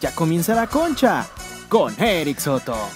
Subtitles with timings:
[0.00, 1.26] Ya comienza la concha
[1.68, 2.88] con Eric Soto.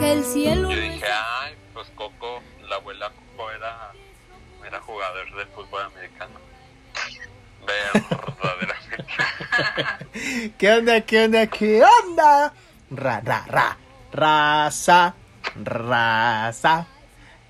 [0.00, 0.68] Que el cielo.
[0.68, 3.92] Yo dije, ay, pues Coco, la abuela Coco era,
[4.66, 6.40] era jugador de fútbol americano.
[7.66, 9.04] Verdaderamente.
[10.58, 11.00] ¿Qué onda?
[11.02, 11.46] ¿Qué onda?
[11.46, 12.52] ¿Qué onda?
[12.90, 13.76] Ra, ra, ra.
[14.12, 15.14] Raza.
[15.54, 16.86] Raza.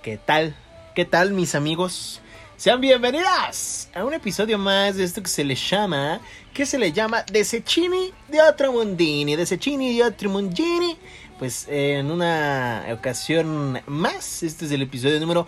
[0.02, 0.56] ¿Qué tal?
[0.94, 2.22] ¿Qué tal, mis amigos?
[2.56, 6.22] Sean bienvenidas a un episodio más de esto que se le llama.
[6.54, 7.22] que se le llama?
[7.30, 9.36] Desechini de otro mundini.
[9.36, 10.96] Desechini de otro mundini.
[11.38, 14.42] Pues eh, en una ocasión más.
[14.42, 15.46] Este es el episodio número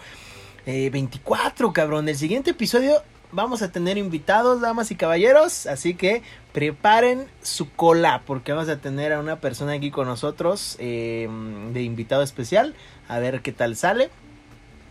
[0.67, 2.07] eh, 24, cabrón.
[2.11, 5.67] El siguiente episodio vamos a tener invitados, damas y caballeros.
[5.67, 6.23] Así que
[6.53, 11.27] preparen su cola porque vamos a tener a una persona aquí con nosotros eh,
[11.73, 12.75] de invitado especial.
[13.09, 14.11] A ver qué tal sale.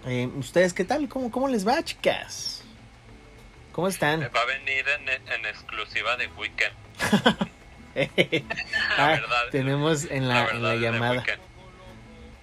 [0.05, 1.07] Eh, ¿Ustedes qué tal?
[1.07, 2.63] ¿Cómo, ¿Cómo les va, chicas?
[3.71, 4.21] ¿Cómo están?
[4.21, 6.73] Va a venir en, en exclusiva de Weekend.
[8.97, 11.25] Ah, verdad, tenemos en la, en la llamada.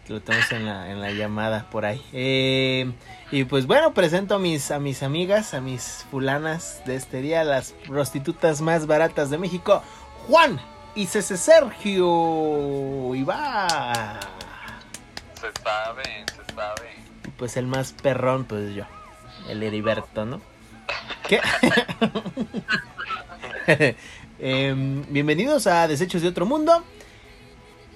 [0.08, 2.05] Lo tenemos en la, en la llamada por ahí.
[2.12, 2.92] Eh,
[3.30, 7.44] y pues bueno, presento a mis, a mis amigas, a mis fulanas de este día,
[7.44, 9.82] las prostitutas más baratas de México.
[10.27, 10.60] Juan
[10.94, 13.14] y Cece Sergio.
[13.14, 14.20] Y va.
[15.34, 17.07] Se sabe, se sabe.
[17.39, 18.83] Pues el más perrón, pues yo.
[19.48, 20.41] El Heriberto, ¿no?
[21.28, 21.41] ¿Qué?
[24.41, 26.83] Em, bienvenidos a Desechos de Otro Mundo.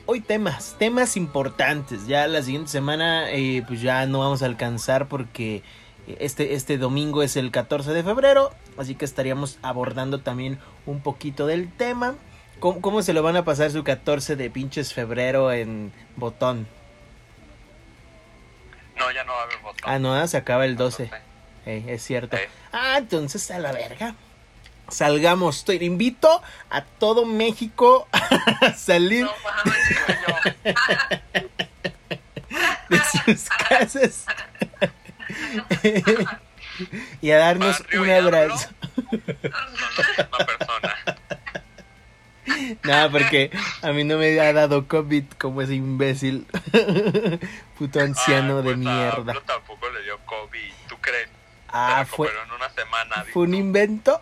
[0.06, 2.06] Hoy temas, temas importantes.
[2.06, 5.62] Ya la siguiente semana, eh, pues ya no vamos a alcanzar porque
[6.06, 8.50] este, este domingo es el 14 de febrero.
[8.76, 12.14] Así que estaríamos abordando también un poquito del tema.
[12.60, 16.66] ¿Cómo, cómo se lo van a pasar su 14 de pinches febrero en botón?
[19.42, 19.80] Va a haber botón.
[19.84, 21.04] Ah, no, se acaba el 12.
[21.04, 21.22] No sé.
[21.66, 22.36] Eh, es cierto.
[22.36, 22.48] Eh.
[22.72, 24.14] Ah, entonces a la verga.
[24.88, 25.64] Salgamos.
[25.64, 29.74] Te invito a todo México a salir No mames,
[32.88, 34.26] de sus casas
[37.20, 38.68] y a darnos Barrio un abrazo.
[39.10, 40.91] Misma persona.
[42.82, 43.50] No, porque
[43.82, 46.46] a mí no me ha dado COVID como ese imbécil.
[47.78, 49.34] Puto anciano Ay, de pues, mierda.
[49.46, 50.72] Tampoco le dio COVID.
[50.88, 51.28] ¿Tú crees?
[51.68, 53.24] Ah, fue, en una semana.
[53.32, 54.20] fue un invento.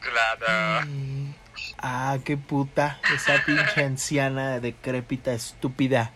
[0.00, 0.88] Claro.
[1.84, 3.00] Ah, qué puta.
[3.12, 6.12] Esa pinche anciana decrépita, estúpida.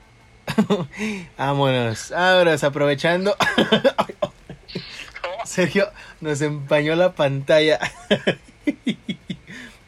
[1.37, 3.37] Vámonos, vámonos, aprovechando.
[5.45, 5.91] Sergio
[6.21, 7.81] nos empañó la pantalla.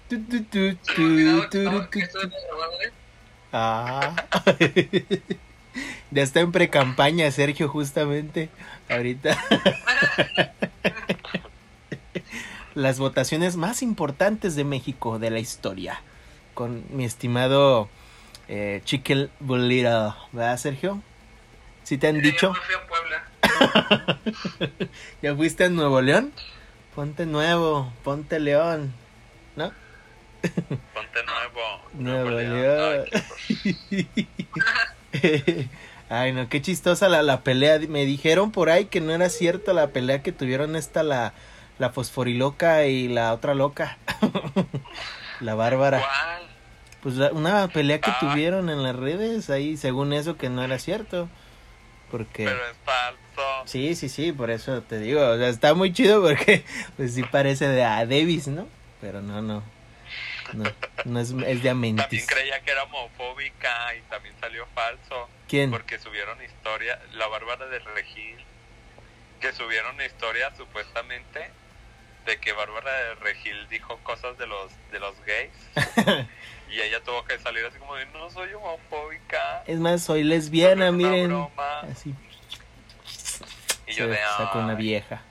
[0.08, 2.30] Tu, tu, tu, tu, tu, tu, tu.
[3.52, 4.14] Ah.
[6.10, 8.48] Ya está en pre-campaña, Sergio, justamente.
[8.88, 9.38] Ahorita.
[12.74, 16.00] Las votaciones más importantes de México de la historia.
[16.54, 17.88] Con mi estimado
[18.48, 20.16] eh, Chiquel Bolero.
[20.32, 21.02] ¿Verdad, Sergio?
[21.84, 22.54] ¿Sí te han dicho?
[22.54, 24.18] Yo me fui a Puebla.
[25.22, 26.32] ¿Ya fuiste a Nuevo León?
[26.94, 28.92] Ponte nuevo, ponte león.
[29.54, 29.72] ¿No?
[30.42, 32.34] Ponte nuevo.
[32.34, 33.04] Nuevo.
[36.10, 37.78] Ay, no, qué chistosa la, la pelea.
[37.88, 41.34] Me dijeron por ahí que no era cierto la pelea que tuvieron esta, la,
[41.78, 43.98] la fosforiloca y la otra loca.
[45.40, 45.98] la bárbara.
[46.00, 46.42] ¿Cuál?
[47.02, 48.16] Pues la- una pelea que Ah.
[48.20, 51.28] tuvieron en las redes ahí, según eso, que no era cierto.
[52.10, 52.44] Porque...
[52.44, 53.42] Pero es falso.
[53.66, 55.20] Sí, sí, sí, por eso te digo.
[55.20, 56.64] O sea, está muy chido porque,
[56.96, 58.66] pues sí parece de a Davis, ¿no?
[59.02, 59.62] Pero no, no.
[60.52, 60.64] No,
[61.04, 62.26] no es, es de También Amentis.
[62.26, 65.28] creía que era homofóbica y también salió falso.
[65.48, 65.70] ¿Quién?
[65.70, 68.36] Porque subieron historia, la Bárbara de Regil,
[69.40, 71.50] que subieron historia supuestamente
[72.26, 75.50] de que Bárbara de Regil dijo cosas de los de los gays
[76.70, 79.62] y ella tuvo que salir así como de no soy homofóbica.
[79.66, 81.28] Es más, soy lesbiana, miren.
[81.28, 81.80] broma".
[81.90, 82.14] Así
[83.86, 85.22] Y se yo de saca una vieja.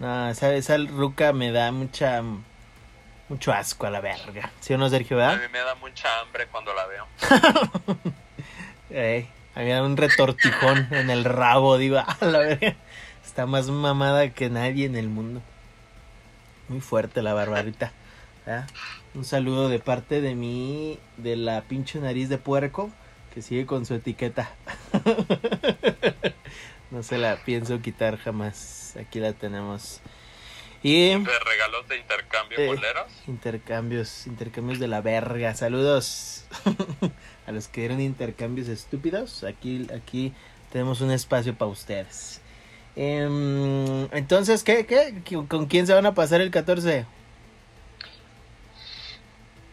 [0.00, 2.22] No, esa, esa ruca me da mucha...
[3.28, 4.50] Mucho asco a la verga.
[4.60, 5.42] ¿Sí o no, Sergio, A verdad?
[5.42, 7.06] mí me da mucha hambre cuando la veo.
[8.90, 12.76] Ey, a mí me da un retortijón en el rabo, digo, a la verga.
[13.24, 15.40] Está más mamada que nadie en el mundo.
[16.68, 17.92] Muy fuerte la barbarita.
[18.44, 18.68] ¿verdad?
[19.14, 22.90] Un saludo de parte de mí, de la pinche nariz de puerco,
[23.32, 24.50] que sigue con su etiqueta.
[26.90, 28.96] no se la pienso quitar jamás.
[29.00, 30.00] Aquí la tenemos.
[30.86, 32.66] Y De regalos de intercambio Eh.
[32.66, 33.10] boleros.
[33.26, 35.54] intercambios, intercambios de la verga.
[35.54, 36.44] Saludos
[37.46, 39.44] a los que dieron intercambios estúpidos.
[39.44, 40.34] Aquí, aquí
[40.70, 42.42] tenemos un espacio para ustedes.
[42.96, 45.22] Em, entonces, ¿qué, qué?
[45.48, 47.06] ¿Con quién se van a pasar el 14?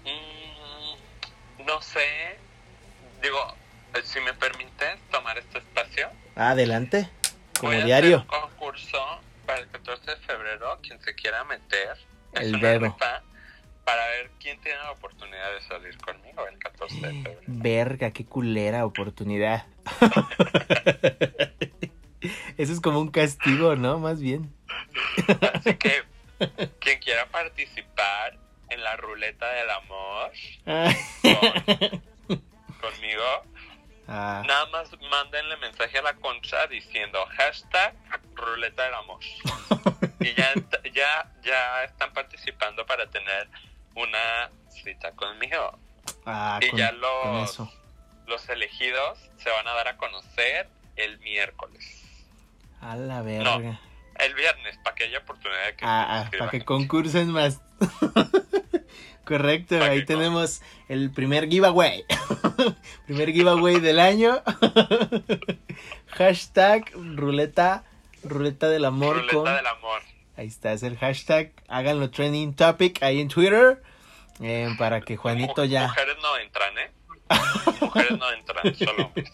[0.05, 2.39] Mm, no sé.
[3.21, 3.37] Digo,
[3.95, 6.07] eh, si me permites tomar este espacio.
[6.35, 7.09] Adelante,
[7.59, 8.17] como voy a diario.
[8.19, 8.97] hacer un concurso
[9.51, 10.79] para el 14 de febrero.
[10.81, 11.97] Quien se quiera meter.
[12.33, 12.85] Es El una dedo.
[12.85, 13.23] rifa
[13.83, 17.41] Para ver quién tiene la oportunidad de salir conmigo el 14 de febrero.
[17.47, 19.65] Verga, qué culera oportunidad.
[22.57, 23.99] Eso es como un castigo, ¿no?
[23.99, 24.53] Más bien.
[25.53, 26.03] Así que
[26.79, 28.37] quien quiera participar
[28.69, 30.31] en la ruleta del amor
[31.21, 32.01] con-
[32.79, 33.23] conmigo,
[34.11, 37.95] ah, nada más mándenle mensaje a la concha diciendo hashtag
[38.35, 39.19] ruleta del amor.
[40.19, 40.53] Y ya,
[40.93, 43.49] ya, ya están participando para tener
[43.95, 45.79] una cita conmigo.
[46.27, 47.59] ah, Y con, ya los,
[48.27, 52.03] los elegidos se van a dar a conocer el miércoles.
[52.81, 53.79] A la verga.
[54.19, 57.59] El viernes, para que haya oportunidad de que Ah, para que concursen más.
[59.31, 62.03] Correcto, ahí tenemos el primer giveaway.
[63.05, 64.41] primer giveaway del año.
[66.07, 67.85] hashtag ruleta,
[68.25, 69.45] ruleta del amor Ruleta con...
[69.45, 70.01] del amor.
[70.35, 71.53] Ahí está, es el hashtag.
[71.69, 73.81] Háganlo trending topic ahí en Twitter.
[74.41, 75.87] eh, para que Juanito ya...
[75.87, 76.91] Mujeres no entran, ¿eh?
[77.79, 79.31] Mujeres no entran, solo hombres.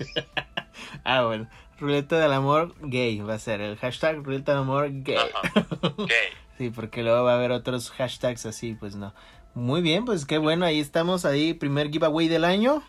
[1.04, 1.50] Ah, bueno.
[1.80, 5.18] Ruleta del amor gay va a ser el hashtag ruleta del amor gay.
[5.18, 5.66] Ajá.
[5.98, 6.30] Gay.
[6.58, 9.14] Sí, porque luego va a haber otros hashtags así, pues no.
[9.58, 12.84] Muy bien, pues qué bueno, ahí estamos, ahí primer giveaway del año.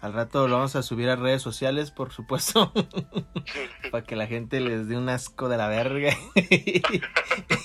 [0.00, 2.72] Al rato lo vamos a subir a redes sociales, por supuesto,
[3.90, 6.16] para que la gente les dé un asco de la verga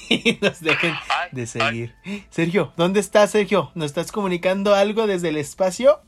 [0.10, 0.94] y nos dejen
[1.32, 1.96] de seguir.
[2.32, 3.72] Sergio, ¿dónde estás, Sergio?
[3.76, 6.02] ¿Nos estás comunicando algo desde el espacio?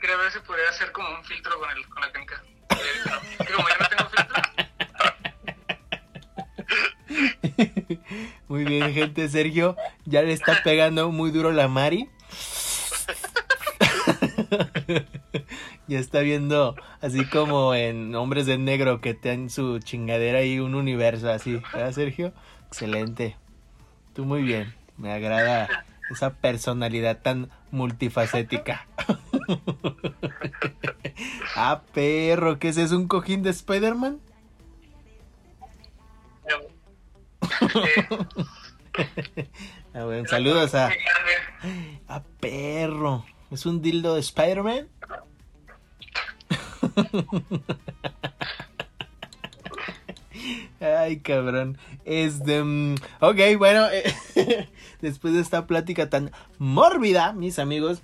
[0.00, 2.42] Quería ver si podría hacer como un filtro con, el, con la canca.
[2.70, 4.44] Eh, como ya no tengo filtro,
[8.48, 12.08] Muy bien, gente, Sergio ya le está pegando muy duro la Mari.
[15.86, 20.74] ya está viendo así como en Hombres de Negro que tienen su chingadera y un
[20.74, 22.32] universo así, ¿verdad, Sergio?
[22.66, 23.36] Excelente.
[24.12, 24.74] Tú muy bien.
[24.96, 25.68] Me agrada
[26.10, 28.86] esa personalidad tan multifacética.
[31.56, 32.96] ah, perro, ¿qué es eso?
[32.96, 34.20] ¿Un cojín de Spider-Man?
[39.96, 40.90] Ah, saludos a...
[42.08, 43.24] ¡Ah, perro!
[43.50, 44.88] ¿Es un dildo de Spider-Man?
[50.80, 51.78] Ay, cabrón.
[52.04, 52.62] Este.
[52.62, 53.86] mm, Ok, bueno.
[55.00, 58.02] después de esta plática tan mórbida, mis amigos.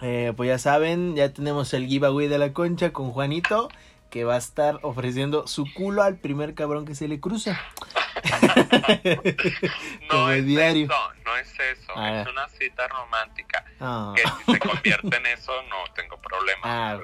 [0.00, 3.68] eh, pues ya saben, ya tenemos el giveaway de la concha con Juanito.
[4.10, 7.58] Que va a estar ofreciendo su culo al primer cabrón que se le cruza.
[10.10, 10.84] No es diario.
[10.86, 10.94] eso,
[11.24, 11.92] no es eso.
[11.96, 12.20] Ah.
[12.22, 13.64] Es una cita romántica.
[13.80, 14.12] Ah.
[14.16, 16.60] Que si se convierte en eso, no tengo problema.
[16.64, 16.98] Ah.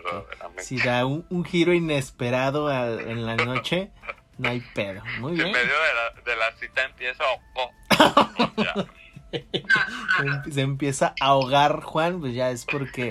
[0.58, 3.90] Si da un, un giro inesperado en la noche,
[4.38, 5.02] no hay pedo.
[5.20, 5.52] Muy Si en bien.
[5.52, 7.24] medio de la, de la cita empiezo.
[7.54, 8.86] oh, oh,
[10.50, 13.10] se empieza a ahogar Juan, pues ya es porque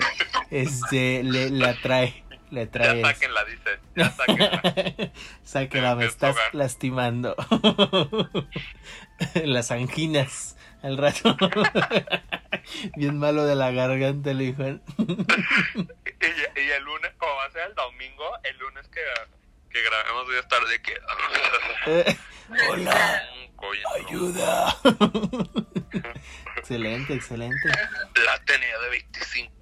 [0.50, 2.24] este le, le atrae.
[2.50, 3.00] Le Ya atrae.
[3.00, 3.08] eso.
[3.08, 3.78] sáquenla, dice.
[3.96, 5.12] Ya sáquenla.
[5.44, 7.34] Sáquela, me estás lastimando.
[9.44, 11.36] Las anginas al rato.
[12.96, 14.62] Bien malo de la garganta, le dijo.
[14.64, 14.80] Y,
[16.60, 19.00] y el lunes, como va a ser el domingo, el lunes que,
[19.70, 20.92] que grabemos voy a estar de que.
[21.86, 22.16] Eh,
[22.70, 23.22] Hola,
[24.06, 24.74] ayuda.
[26.56, 27.68] excelente, excelente.
[28.24, 29.52] La tenía de 25.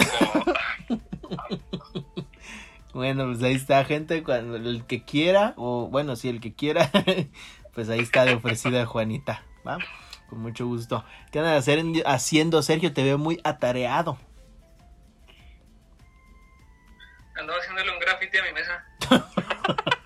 [2.97, 4.23] Bueno, pues ahí está, gente.
[4.23, 6.91] Cuando el que quiera, o bueno, si el que quiera,
[7.75, 9.43] pues ahí está de ofrecida Juanita.
[9.69, 9.77] ¿va?
[10.31, 11.05] Con mucho gusto.
[11.31, 12.95] ¿Qué andas hacer- haciendo, Sergio?
[12.95, 14.17] Te veo muy atareado.
[17.39, 18.87] Andaba haciéndole un graffiti a mi mesa.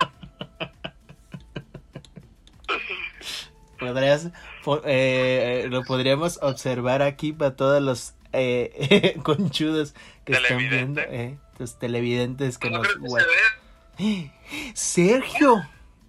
[3.78, 4.28] Podrías,
[4.64, 9.94] po- eh, lo podríamos observar aquí para todos los eh, conchudos
[10.25, 11.00] que están viendo.
[11.02, 12.88] Eh, los televidentes que No nos...
[13.97, 14.33] que.
[14.75, 15.62] Sergio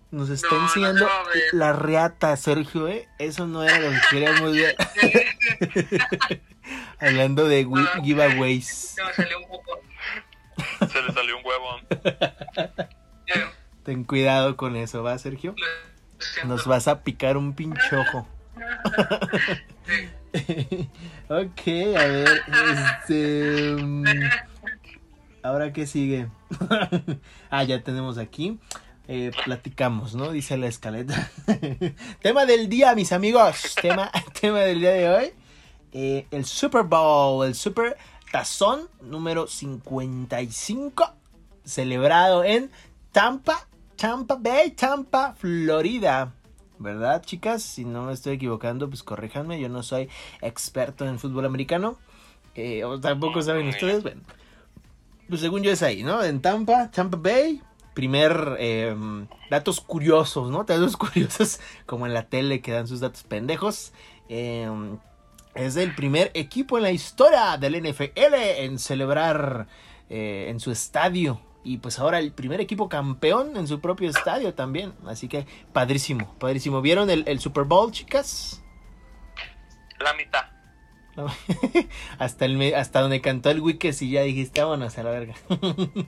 [0.09, 1.07] nos está No, enseñando
[1.51, 3.07] la reata, Sergio, ¿eh?
[3.19, 4.75] Eso no era lo que queríamos ver.
[6.99, 7.67] Hablando de
[8.03, 8.95] giveaways.
[8.95, 9.81] Se me salió un poco.
[10.91, 11.67] Se le salió un huevo.
[13.27, 13.45] Eh,
[13.83, 15.55] Ten cuidado con eso, ¿va, Sergio?
[16.45, 18.27] Nos vas a picar un pinchojo.
[20.33, 20.89] Sí.
[21.27, 21.67] ok,
[21.97, 22.41] a ver,
[23.01, 23.75] este...
[25.43, 26.29] Ahora qué sigue.
[27.49, 28.59] ah, ya tenemos aquí.
[29.07, 30.31] Eh, platicamos, ¿no?
[30.31, 31.31] Dice la escaleta.
[32.21, 33.75] tema del día, mis amigos.
[33.81, 35.33] tema, tema del día de hoy.
[35.91, 37.97] Eh, el Super Bowl, el Super
[38.31, 41.13] Tazón número 55.
[41.65, 42.71] Celebrado en
[43.11, 43.67] Tampa,
[43.97, 46.33] Tampa Bay, Tampa, Florida.
[46.77, 47.61] ¿Verdad, chicas?
[47.61, 49.59] Si no me estoy equivocando, pues corríjanme.
[49.59, 50.09] Yo no soy
[50.41, 51.97] experto en fútbol americano.
[52.55, 54.03] Eh, o tampoco saben ustedes.
[54.03, 54.21] Bueno,
[55.31, 56.21] pues según yo es ahí, ¿no?
[56.21, 57.61] En Tampa, Tampa Bay.
[57.93, 58.93] Primer eh,
[59.49, 60.65] datos curiosos, ¿no?
[60.65, 63.93] Datos curiosos, como en la tele que dan sus datos pendejos.
[64.27, 64.69] Eh,
[65.55, 69.67] es el primer equipo en la historia del NFL en celebrar
[70.09, 74.53] eh, en su estadio y pues ahora el primer equipo campeón en su propio estadio
[74.53, 74.93] también.
[75.07, 76.81] Así que padrísimo, padrísimo.
[76.81, 78.61] ¿Vieron el Super Bowl, chicas?
[79.97, 80.50] La mitad.
[82.19, 85.35] hasta el hasta donde cantó el Wickes y ya dijiste, vámonos a la verga.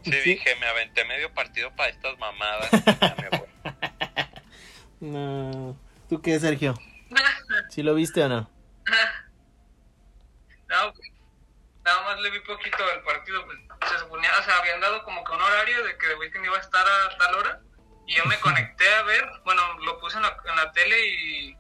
[0.03, 2.69] sí, dije, me aventé medio partido para estas mamadas.
[4.99, 5.77] no.
[6.09, 6.75] ¿Tú qué, Sergio?
[7.69, 8.49] ¿Sí lo viste o no?
[10.69, 10.93] No,
[11.85, 15.23] nada más le vi poquito del partido, pues se suponía, o sea, habían dado como
[15.23, 17.61] que un horario de que The Weeknd iba a estar a tal hora
[18.07, 21.57] y yo me conecté a ver, bueno, lo puse en la, en la tele y,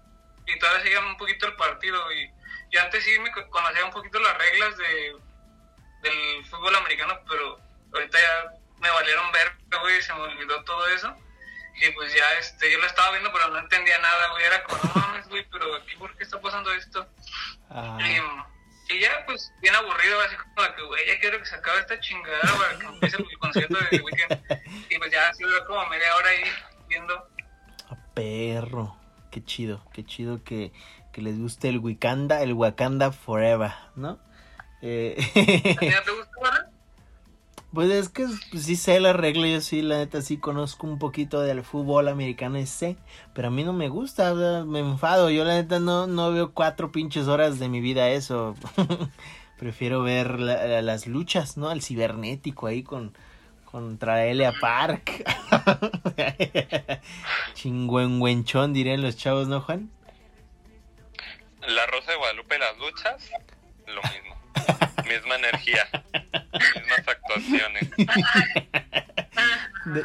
[0.47, 2.31] y todavía seguía un poquito el partido y,
[2.73, 5.15] y antes sí me conocía un poquito las reglas de
[6.01, 7.57] del fútbol americano, pero
[7.93, 11.15] ahorita ya me valieron ver, güey, se me olvidó todo eso.
[11.75, 14.43] Y pues ya, este, yo lo estaba viendo, pero no entendía nada, güey.
[14.43, 17.07] Era como, no mames, güey, pero aquí, ¿por qué está pasando esto?
[17.69, 17.97] Ah.
[18.01, 21.79] Y, y ya, pues, bien aburrido, así como que, güey, ya quiero que se acabe
[21.79, 24.89] esta chingada para que empiece el concierto de The Weeknd.
[24.89, 26.43] Y pues ya, así como media hora ahí
[26.87, 27.15] viendo.
[27.89, 28.97] A perro.
[29.31, 30.71] Qué chido, qué chido que,
[31.13, 34.19] que les guste el Wakanda, el Wakanda Forever, ¿no?
[34.81, 35.15] Eh...
[35.17, 36.71] ¿A te gusta,
[37.71, 40.99] Pues es que pues, sí sé la regla, yo sí, la neta, sí conozco un
[40.99, 42.97] poquito del fútbol americano y sé,
[43.33, 44.33] pero a mí no me gusta,
[44.65, 48.55] me enfado, yo la neta no, no veo cuatro pinches horas de mi vida eso.
[49.59, 51.69] Prefiero ver las luchas, ¿no?
[51.69, 53.13] Al cibernético ahí con
[53.73, 55.23] contra Elia Park.
[57.55, 59.89] Chingüengüenchón dirían los chavos, ¿no, Juan?
[61.67, 63.31] La Rosa de Guadalupe, las luchas,
[63.87, 64.35] lo mismo.
[65.09, 65.85] Misma energía,
[66.53, 67.89] mismas actuaciones.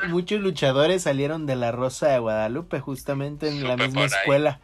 [0.08, 4.60] muchos luchadores salieron de la Rosa de Guadalupe, justamente en la misma escuela.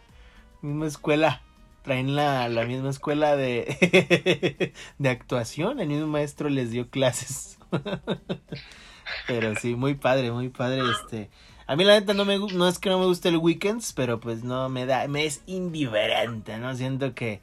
[0.60, 1.42] Misma escuela.
[1.82, 5.78] Traen la, la misma escuela de, de actuación.
[5.78, 7.58] El mismo maestro les dio clases.
[9.28, 10.82] pero sí, muy padre, muy padre.
[10.90, 11.30] Este.
[11.66, 14.21] A mí la neta no me no es que no me guste el Weekends, pero
[14.21, 16.75] pues no me da, me es indiferente, ¿no?
[16.75, 17.40] Siento que,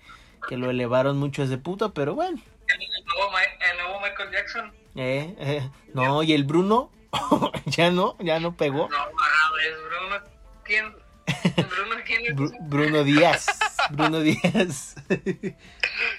[0.48, 2.40] que lo elevaron mucho ese puto, pero bueno.
[2.68, 4.72] ¿El nuevo, Michael Jackson?
[4.96, 6.92] Eh, eh, no, y el Bruno,
[7.66, 8.90] ya no, ya no pegó.
[8.90, 8.98] No,
[9.60, 10.26] es Bruno,
[10.64, 10.94] ¿quién?
[11.56, 13.48] Bruno, ¿quién Bruno Díaz,
[13.90, 14.96] Bruno Díaz.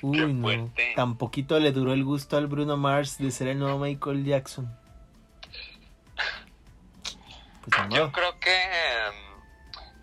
[0.03, 3.79] Uy, no, tan poquito le duró el gusto al Bruno Mars de ser el nuevo
[3.79, 4.82] Michael Jackson.
[7.71, 9.15] Pues Yo creo que em,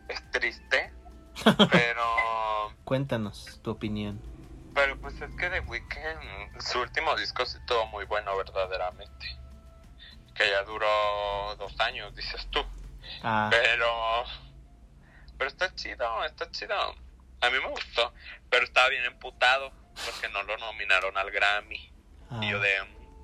[0.07, 0.93] es triste,
[1.71, 2.73] pero...
[2.85, 4.21] Cuéntanos tu opinión.
[4.73, 9.37] Pero pues es que The Weeknd, su último disco sí estuvo muy bueno verdaderamente.
[10.33, 12.61] Que ya duró dos años, dices tú.
[13.23, 13.49] Ah.
[13.51, 14.23] Pero...
[15.37, 16.75] Pero está chido, está chido.
[17.41, 18.13] A mí me gustó,
[18.49, 19.71] pero estaba bien emputado
[20.05, 21.91] porque no lo nominaron al Grammy.
[22.41, 22.61] Y yo ah.
[22.61, 22.73] de...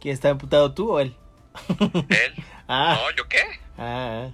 [0.01, 1.15] ¿Quién está emputado, tú o él?
[2.09, 2.43] Él.
[2.67, 2.97] Ah.
[2.99, 3.59] No, ¿yo qué?
[3.77, 4.29] Ah.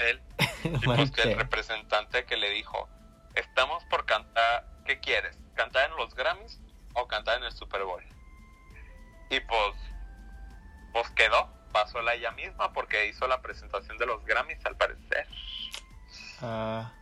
[0.00, 0.20] Él.
[0.64, 2.88] Y pues el representante que le dijo,
[3.34, 5.38] estamos por cantar, ¿qué quieres?
[5.54, 6.60] ¿Cantar en los Grammys
[6.94, 8.04] o cantar en el Super Bowl?
[9.30, 9.74] Y pues,
[10.92, 15.26] pues quedó, pasó la ella misma porque hizo la presentación de los Grammys al parecer.
[16.42, 16.92] Ah.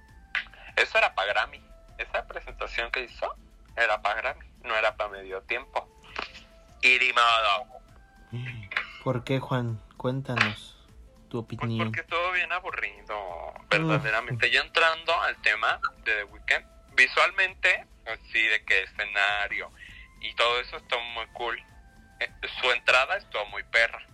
[0.76, 1.62] Eso era para Grammy.
[1.98, 3.34] Esa presentación que hizo
[3.76, 5.88] era para Grammy, no era para medio tiempo.
[6.82, 6.98] Y
[9.02, 9.80] ¿Por qué, Juan?
[9.96, 10.75] Cuéntanos
[11.28, 11.86] tu pues opinión.
[11.86, 14.50] porque estuvo bien aburrido, verdaderamente.
[14.50, 19.70] Ya entrando al tema de The Weeknd, visualmente, así de que escenario
[20.20, 21.58] y todo eso estuvo muy cool.
[22.20, 22.30] Eh,
[22.60, 24.04] su entrada estuvo muy perra.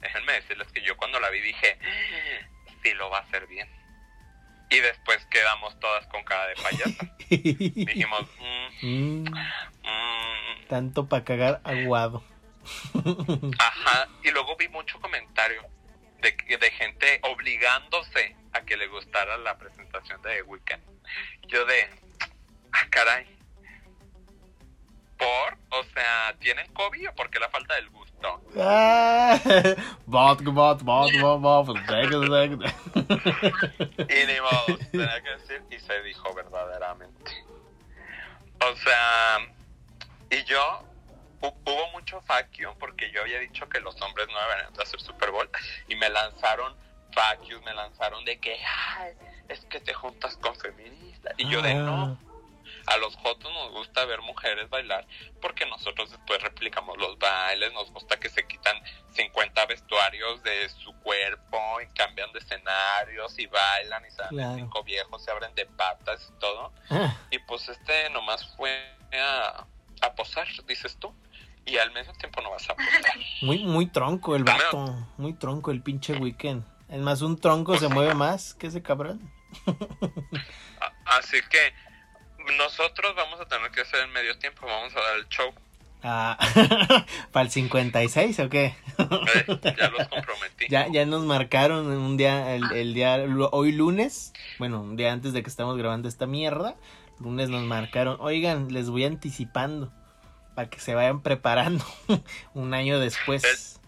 [0.00, 1.78] Déjenme decirles que yo cuando la vi dije,
[2.82, 3.68] sí lo va a hacer bien.
[4.70, 7.16] Y después quedamos todas con cara de payasa.
[7.30, 9.24] Dijimos, mm, mm.
[9.24, 10.66] Mm".
[10.68, 12.22] tanto para cagar aguado.
[13.58, 15.62] Ajá, y luego vi mucho comentario
[16.20, 20.82] de, de gente obligándose a que le gustara la presentación de The Weeknd.
[21.46, 21.88] Yo de,
[22.72, 23.26] ah, caray.
[25.16, 25.58] ¿Por?
[25.70, 28.42] O sea, ¿tienen COVID o por qué la falta del gusto?
[30.06, 32.74] Vodka, vodka, vodka, vodka, vodka.
[34.08, 37.44] Y ni modo, tenía que decir, y se dijo verdaderamente.
[38.60, 39.38] O sea,
[40.30, 40.84] y yo,
[41.40, 45.30] hubo mucho facio porque yo había dicho que los hombres no deberían de hacer Super
[45.30, 45.48] Bowl
[45.88, 46.76] y me lanzaron
[47.12, 48.58] facios, me lanzaron de que,
[48.96, 49.12] ay,
[49.48, 51.34] es que te juntas con feministas.
[51.38, 52.18] Y yo de no,
[52.86, 55.06] a los jotos nos gusta ver mujeres bailar
[55.40, 58.76] porque nosotros después replicamos los bailes, nos gusta que se quitan
[59.14, 64.54] 50 vestuarios de su cuerpo y cambian de escenarios y bailan y salen Claro.
[64.56, 66.72] cinco viejos, se abren de patas y todo.
[66.90, 69.66] Ah, Y pues este nomás fue a,
[70.02, 71.14] a posar, dices tú,
[71.68, 73.02] y al mismo tiempo no vas a posar.
[73.42, 75.06] Muy, muy tronco el vato.
[75.16, 76.64] Muy tronco el pinche weekend.
[76.88, 79.30] Es más, un tronco se mueve más que ese cabrón.
[81.04, 81.74] Así que
[82.56, 85.52] nosotros vamos a tener que hacer el medio tiempo, vamos a dar el show.
[86.02, 86.38] Ah,
[87.32, 88.66] ¿Para el 56 o qué?
[88.98, 90.68] Eh, ya los comprometí.
[90.68, 93.18] Ya, ya nos marcaron un día, el, el día,
[93.50, 96.76] hoy lunes, bueno, un día antes de que estamos grabando esta mierda,
[97.18, 99.92] lunes nos marcaron, oigan, les voy anticipando,
[100.58, 101.84] para que se vayan preparando,
[102.52, 103.78] un año después.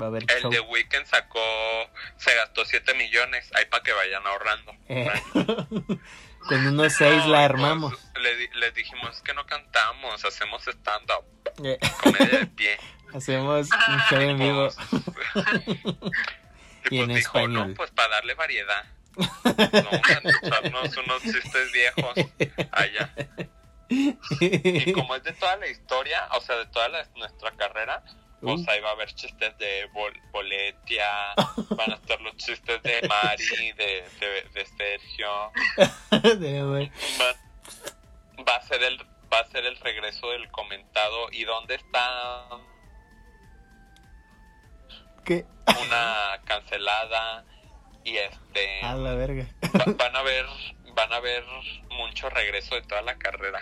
[0.00, 0.48] Va a haber El show.
[0.52, 1.40] de Weekend sacó,
[2.18, 4.72] se gastó 7 millones, ahí para que vayan ahorrando.
[4.88, 5.10] Eh,
[6.48, 7.94] con unos seis No, la pues, armamos.
[8.22, 11.24] le, di- les dijimos "Es que no cantamos, hacemos stand-up,
[11.64, 12.78] Eh, comedia de pie.
[13.12, 14.68] hacemos un show en vivo.
[15.34, 15.78] y Y
[16.90, 17.68] pues en dijo, español.
[17.70, 18.84] no, pues para darle variedad.
[19.16, 22.14] Vamos a echarnos unos chistes viejos
[22.70, 23.12] allá.
[23.88, 28.02] Y como es de toda la historia, o sea, de toda la- nuestra carrera,
[28.40, 31.34] pues ahí va a haber chistes de Bol- Boletia,
[31.70, 35.52] van a estar los chistes de Mari, de, de, de Sergio.
[37.20, 37.34] Va,
[38.46, 38.98] va a ser el
[39.32, 42.48] va a ser el regreso del comentado y dónde está
[45.24, 45.44] ¿Qué?
[45.84, 47.44] una cancelada
[48.04, 49.46] y este A la verga.
[49.78, 50.46] va- van a ver
[50.94, 51.44] van a ver
[51.90, 53.60] mucho regreso de toda la carrera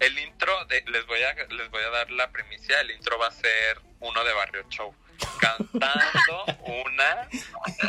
[0.00, 3.28] el intro de, les voy a les voy a dar la primicia el intro va
[3.28, 4.94] a ser uno de Barrio Show
[5.40, 7.28] cantando una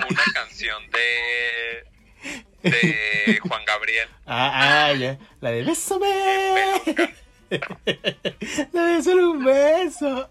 [0.09, 1.87] una canción de
[2.63, 5.17] de Juan Gabriel Ah, ah, ya.
[5.41, 6.81] La de bésame.
[8.73, 10.27] La de solo un beso.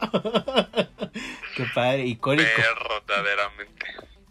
[1.57, 2.49] Qué padre, icónico.
[2.99, 3.87] verdaderamente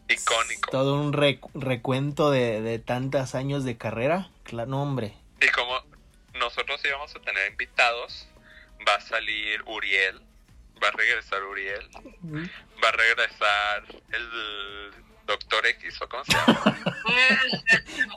[0.10, 4.30] icónico Todo un recu- recuento de, de tantos años de carrera.
[4.44, 5.14] Claro, no, hombre.
[5.42, 5.80] y como
[6.44, 8.28] nosotros íbamos a tener invitados
[8.88, 10.22] va a salir Uriel
[10.82, 11.90] va a regresar Uriel
[12.84, 14.92] va a regresar el
[15.26, 16.78] Doctor X o cómo se llama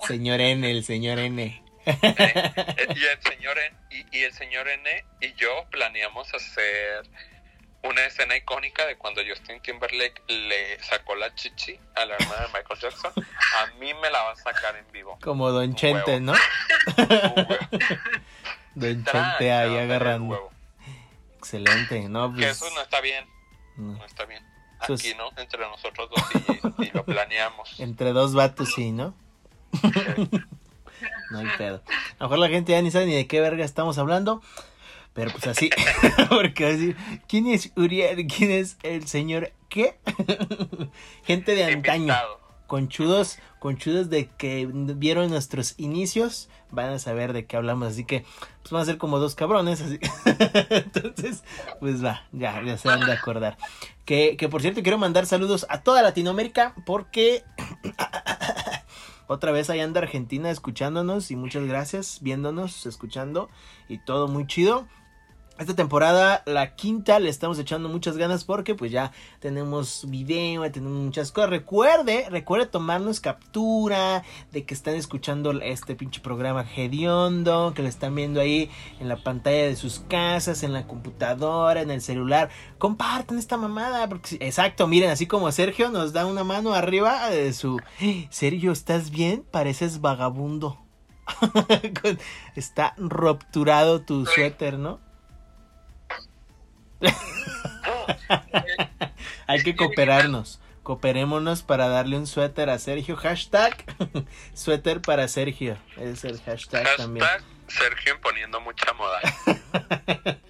[0.08, 1.62] Señor N, el señor N.
[1.86, 7.04] Eh, y el señor N, y, y el señor N y yo planeamos hacer
[7.82, 12.48] una escena icónica de cuando Justin Timberlake le sacó la chichi a la hermana de
[12.48, 13.12] Michael Jackson.
[13.16, 15.18] A mí me la va a sacar en vivo.
[15.22, 16.20] Como Don Chente.
[16.20, 16.34] ¿no?
[18.74, 20.50] Don Chente ahí agarrando.
[21.38, 22.32] Excelente, ¿no?
[22.32, 23.24] Que Pues, eso no está bien,
[23.76, 23.92] no.
[23.98, 24.44] no está bien.
[24.80, 25.30] Aquí, ¿no?
[25.36, 26.24] Entre nosotros dos
[26.78, 27.80] y, y lo planeamos.
[27.80, 29.14] Entre dos vatos, sí, ¿no?
[31.30, 31.82] No hay pedo.
[32.18, 34.42] A lo mejor la gente ya ni sabe ni de qué verga estamos hablando.
[35.16, 35.70] Pero pues así.
[36.28, 38.26] Porque va a decir, ¿quién es Uriel?
[38.26, 39.98] ¿Quién es el señor qué?
[41.24, 42.14] gente de antaño.
[42.66, 46.50] Conchudos, conchudos de que vieron nuestros inicios.
[46.70, 47.88] Van a saber de qué hablamos.
[47.88, 48.26] Así que
[48.60, 49.80] pues van a ser como dos cabrones.
[49.80, 49.98] Así.
[50.70, 51.44] Entonces,
[51.80, 53.56] pues va, ya, ya se van de acordar.
[54.04, 56.74] Que, que por cierto quiero mandar saludos a toda Latinoamérica.
[56.84, 57.42] Porque
[59.28, 63.48] otra vez ahí anda Argentina escuchándonos y muchas gracias viéndonos, escuchando
[63.88, 64.86] y todo muy chido.
[65.58, 71.02] Esta temporada, la quinta, le estamos echando muchas ganas porque pues ya tenemos video, tenemos
[71.02, 71.48] muchas cosas.
[71.48, 78.14] Recuerde, recuerde tomarnos captura de que están escuchando este pinche programa hediondo, que lo están
[78.14, 82.50] viendo ahí en la pantalla de sus casas, en la computadora, en el celular.
[82.76, 87.54] Compartan esta mamada, porque exacto, miren, así como Sergio nos da una mano arriba de
[87.54, 87.80] su...
[88.28, 89.42] Sergio, ¿estás bien?
[89.50, 90.84] Pareces vagabundo.
[92.54, 95.05] Está rupturado tu suéter, ¿no?
[99.46, 100.60] Hay que cooperarnos.
[100.82, 103.16] Cooperémonos para darle un suéter a Sergio.
[103.16, 103.84] Hashtag
[104.54, 105.76] suéter para Sergio.
[105.96, 107.24] Es el hashtag, también.
[107.24, 109.20] Hashtag Sergio imponiendo mucha moda.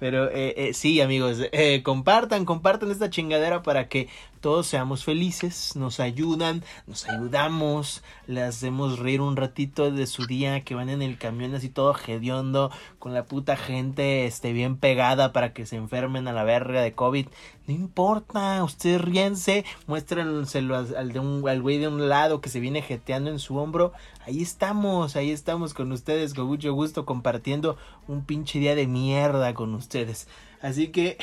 [0.00, 4.08] Pero eh, eh, sí, amigos, eh, compartan, compartan esta chingadera para que
[4.40, 10.62] todos seamos felices, nos ayudan, nos ayudamos, le hacemos reír un ratito de su día,
[10.64, 15.32] que van en el camión así todo hediondo, con la puta gente este, bien pegada
[15.32, 17.26] para que se enfermen a la verga de COVID.
[17.66, 22.48] No importa, ustedes ríense, muéstrenselo al, al, de un, al güey de un lado que
[22.48, 23.92] se viene jeteando en su hombro.
[24.26, 27.76] Ahí estamos, ahí estamos con ustedes, con mucho gusto, compartiendo
[28.08, 30.28] un pinche día de mierda con ustedes.
[30.62, 31.18] Así que...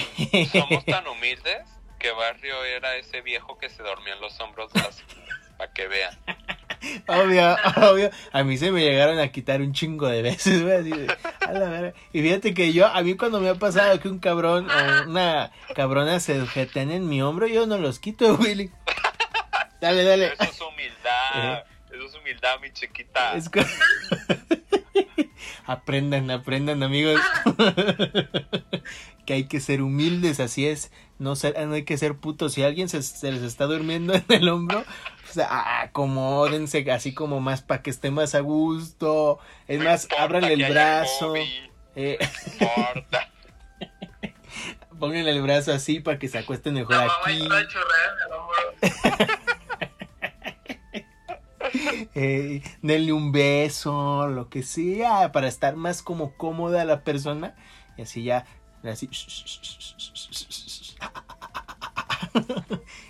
[0.52, 4.82] Somos tan humildes que Barrio era ese viejo que se dormía en los hombros de
[4.82, 5.04] las...
[5.58, 6.16] para que vean.
[7.08, 8.12] Obvio, obvio.
[8.32, 10.76] A mí se me llegaron a quitar un chingo de veces, güey.
[10.76, 11.94] Así de, a la verga.
[12.14, 15.52] Y fíjate que yo, a mí cuando me ha pasado que un cabrón o una
[15.76, 18.72] cabrona se jetean en mi hombro, yo no los quito, Willy.
[19.82, 20.34] Dale, dale.
[20.34, 21.64] Eso es humildad.
[21.92, 23.34] Eso es humildad, mi chiquita.
[23.36, 23.60] Es co-
[25.66, 27.20] aprendan, aprendan, amigos.
[29.28, 30.90] Que hay que ser humildes, así es.
[31.20, 32.54] No, ser, no hay que ser putos.
[32.54, 34.86] Si alguien se, se les está durmiendo en el hombro,
[35.26, 39.38] pues, ah, acomódense así como más para que esté más a gusto.
[39.68, 41.34] Es No más, ábranle el brazo.
[41.96, 42.18] Eh,
[44.92, 47.48] no pónganle el brazo así para que se acuesten mejor mamá aquí.
[52.16, 57.56] Eh, denle un beso, lo que sea, para estar más como cómoda la persona.
[57.98, 58.46] Y así ya,
[58.90, 59.10] así.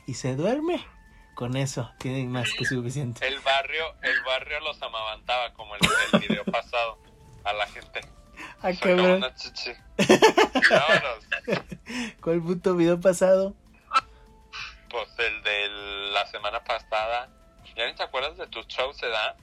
[0.05, 0.85] Y se duerme.
[1.35, 3.27] Con eso, tienen más que suficiente.
[3.27, 5.81] El barrio, el barrio los amamantaba como el,
[6.13, 6.97] el video pasado
[7.43, 8.01] a la gente.
[8.61, 9.13] Ah, cabrón.
[9.17, 9.71] una chichi.
[12.21, 13.55] ¿Cuál puto video pasado?
[14.89, 15.69] Pues el de
[16.13, 17.29] la semana pasada.
[17.75, 19.35] ¿Ya ni te acuerdas de tus shows, edad?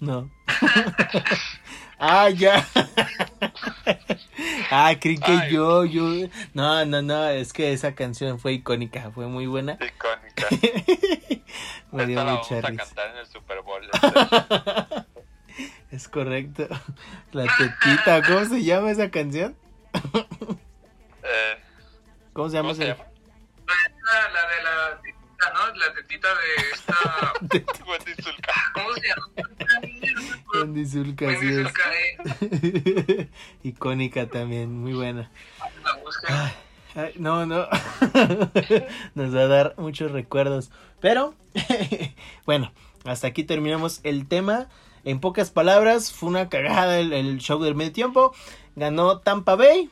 [0.00, 0.30] No.
[1.98, 2.66] ah, ya.
[4.70, 5.52] ah, creí que Ay.
[5.52, 6.28] yo, yo.
[6.54, 9.72] No, no, no, es que esa canción fue icónica, fue muy buena.
[9.74, 10.46] Icónica.
[11.92, 12.84] Me dio la mucha vamos a risa.
[12.84, 13.82] cantar en el Super Bowl.
[15.90, 16.68] Es correcto.
[17.32, 19.56] La tetita, ¿cómo se llama esa canción?
[21.22, 21.56] Eh,
[22.34, 22.68] ¿Cómo se llama?
[22.70, 23.10] ¿Cómo se esa- llama?
[23.66, 25.74] La, la de la tetita, ¿no?
[25.76, 26.94] La tetita de esta...
[28.74, 29.26] ¿Cómo se llama?
[30.60, 31.56] Wendy Zulka, Wendy sí es.
[31.56, 31.82] Zulka,
[32.40, 33.28] eh.
[33.62, 35.30] Icónica también, muy buena.
[36.94, 37.66] Ay, no, no.
[39.14, 40.70] Nos va a dar muchos recuerdos.
[41.00, 41.34] Pero,
[42.46, 42.72] bueno,
[43.04, 44.68] hasta aquí terminamos el tema.
[45.04, 48.34] En pocas palabras, fue una cagada el, el show del medio tiempo.
[48.74, 49.90] Ganó Tampa Bay.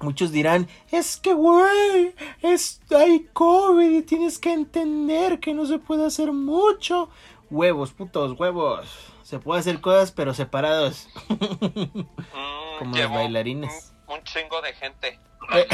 [0.00, 5.78] Muchos dirán, es que, güey, es, hay COVID y tienes que entender que no se
[5.78, 7.10] puede hacer mucho.
[7.50, 8.88] Huevos, putos, huevos.
[9.30, 11.08] Se puede hacer cosas, pero separados.
[11.28, 13.92] Mm, Como los bailarines.
[14.08, 15.20] Un, un chingo de gente.
[15.52, 15.66] Eh.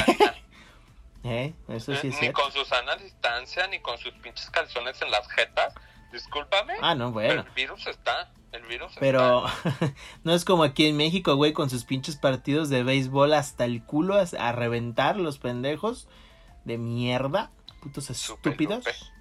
[1.25, 1.55] ¿Eh?
[1.69, 2.41] Eso sí es ni cierto.
[2.41, 5.75] con su sana distancia, ni con sus pinches calzones en las jetas.
[6.13, 6.75] Discúlpame.
[6.81, 7.43] Ah, no, bueno.
[7.43, 8.31] El virus está.
[8.53, 9.95] El virus Pero está.
[10.25, 13.85] no es como aquí en México, güey, con sus pinches partidos de béisbol hasta el
[13.85, 16.09] culo a, reventar los pendejos
[16.65, 17.51] de mierda.
[17.81, 18.85] Putos estúpidos.
[18.85, 19.16] supe.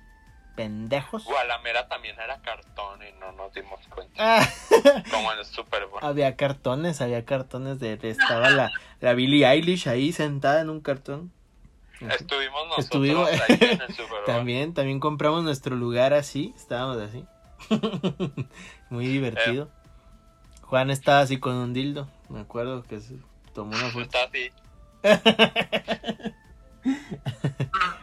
[0.56, 1.26] Pendejos.
[1.26, 4.13] Gualamera también era cartón y no nos dimos cuenta.
[4.18, 4.48] Ah,
[5.12, 6.00] Como en el Super Bowl.
[6.02, 10.80] había cartones, había cartones de, de- estaba la, la Billie Eilish ahí sentada en un
[10.82, 11.32] cartón.
[12.00, 14.26] Estuvimos nosotros Estuvimos- ahí en el Super Bowl.
[14.26, 17.26] También, también compramos nuestro lugar así, estábamos así.
[18.89, 19.70] Muy divertido.
[20.62, 23.15] Juan estaba así con un dildo, me acuerdo que se
[23.54, 24.02] tomó una foto.
[24.02, 24.52] Está así.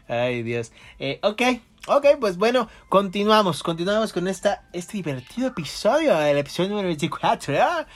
[0.08, 0.72] Ay, Dios.
[0.98, 1.42] Eh, ok,
[1.86, 7.54] ok, pues bueno, continuamos, continuamos con esta, este divertido episodio, el episodio número 24.
[7.60, 7.86] ¿ah?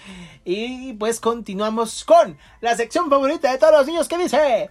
[0.44, 4.70] Y pues continuamos con la sección favorita de todos los niños que dice...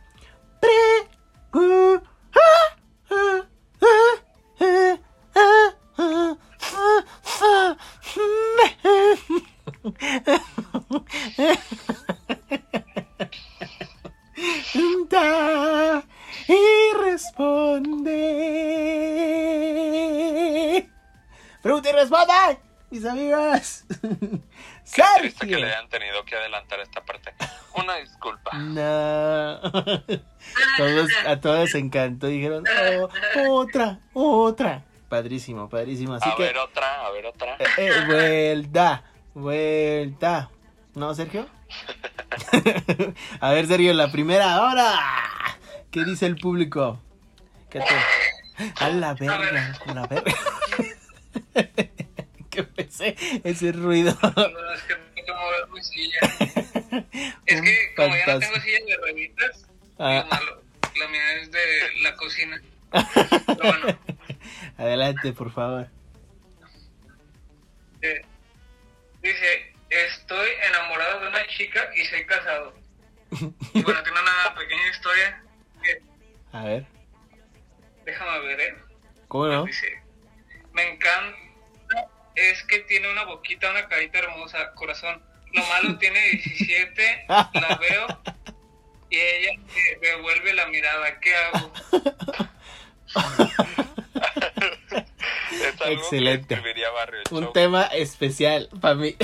[22.09, 22.59] Pregunta y responde,
[22.91, 23.83] mis amigos.
[24.93, 27.33] Qué triste que le hayan tenido que adelantar esta parte.
[27.73, 28.51] Una disculpa.
[28.57, 29.59] No.
[30.77, 32.27] Todos, a todos les encantó.
[32.27, 32.63] Dijeron,
[33.47, 34.83] "Oh, otra, otra.
[35.09, 36.13] Padrísimo, padrísimo.
[36.15, 37.55] Así a que, ver otra, a ver otra.
[37.59, 40.49] eh, eh, vuelta, vuelta.
[40.93, 41.47] ¿No, Sergio?
[43.41, 44.99] a ver, Sergio, la primera ahora.
[45.91, 46.99] ¿Qué dice el público?
[47.69, 48.73] ¿Qué te...
[48.79, 50.33] A la verga, a la verga.
[52.49, 52.87] ¿Qué fue
[53.43, 54.17] ese, ruido?
[54.21, 56.19] No, es que tengo que mover mi silla.
[57.45, 59.65] Es que como ya no tengo silla de rueditas,
[59.97, 60.17] Ah.
[60.17, 60.61] es malo.
[60.99, 61.61] La mía es de
[62.01, 62.61] la cocina.
[62.91, 63.99] Pero bueno,
[64.77, 65.87] Adelante, por favor.
[68.01, 68.21] eh,
[69.21, 72.73] dice, estoy enamorado de una chica y soy casado.
[73.73, 75.43] Y bueno, tiene una pequeña historia
[75.83, 76.01] que,
[76.53, 76.85] A ver.
[78.05, 78.75] déjame ver, ¿eh?
[79.27, 79.65] ¿Cómo no?
[79.65, 80.01] Dice,
[80.73, 81.37] me encanta,
[82.35, 85.21] es que tiene una boquita, una carita hermosa, corazón.
[85.53, 88.07] Lo malo tiene 17, la veo
[89.09, 89.51] y ella
[90.01, 91.19] me devuelve la mirada.
[91.19, 91.71] ¿Qué hago?
[95.51, 96.47] Es algo Excelente.
[96.47, 97.53] que escribiría Barrio Un Show.
[97.53, 99.15] tema especial para mí.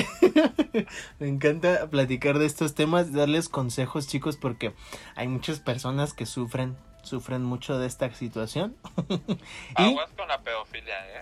[1.19, 4.73] Me encanta platicar de estos temas, darles consejos, chicos, porque
[5.15, 8.75] hay muchas personas que sufren, sufren mucho de esta situación.
[9.09, 9.15] y
[9.75, 11.21] Aguas con la pedofilia, ¿eh?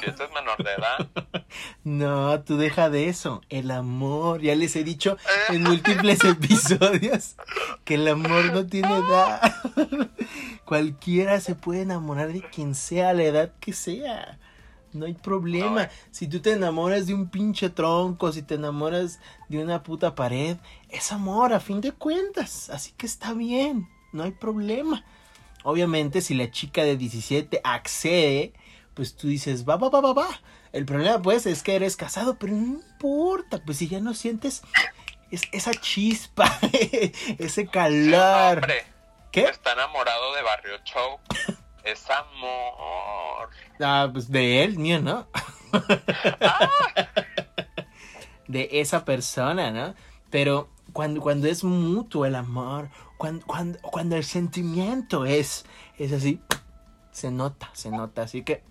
[0.00, 1.44] 17 es menor de edad.
[1.84, 3.42] no, tú deja de eso.
[3.48, 5.16] El amor, ya les he dicho
[5.48, 7.36] en múltiples episodios
[7.84, 9.40] que el amor no tiene edad.
[10.64, 14.38] Cualquiera se puede enamorar de quien sea, la edad que sea.
[14.96, 15.84] No hay problema.
[15.84, 15.88] No.
[16.10, 20.56] Si tú te enamoras de un pinche tronco, si te enamoras de una puta pared,
[20.88, 22.70] es amor a fin de cuentas.
[22.70, 25.04] Así que está bien, no hay problema.
[25.64, 28.52] Obviamente, si la chica de 17 accede,
[28.94, 30.28] pues tú dices, va, va, va, va, va.
[30.72, 34.62] El problema, pues, es que eres casado, pero no importa, pues si ya no sientes
[35.30, 36.58] es- esa chispa,
[37.38, 38.58] ese calor.
[38.58, 38.84] Hombre,
[39.32, 39.44] ¿Qué?
[39.44, 41.18] está enamorado de Barrio Show.
[41.84, 43.48] Es amor.
[43.80, 45.28] Ah, pues de él, mío, ¿no?
[48.48, 49.94] de esa persona, ¿no?
[50.30, 55.64] Pero cuando, cuando es mutuo el amor, cuando, cuando, cuando el sentimiento es,
[55.98, 56.40] es así,
[57.10, 58.22] se nota, se nota.
[58.22, 58.62] Así que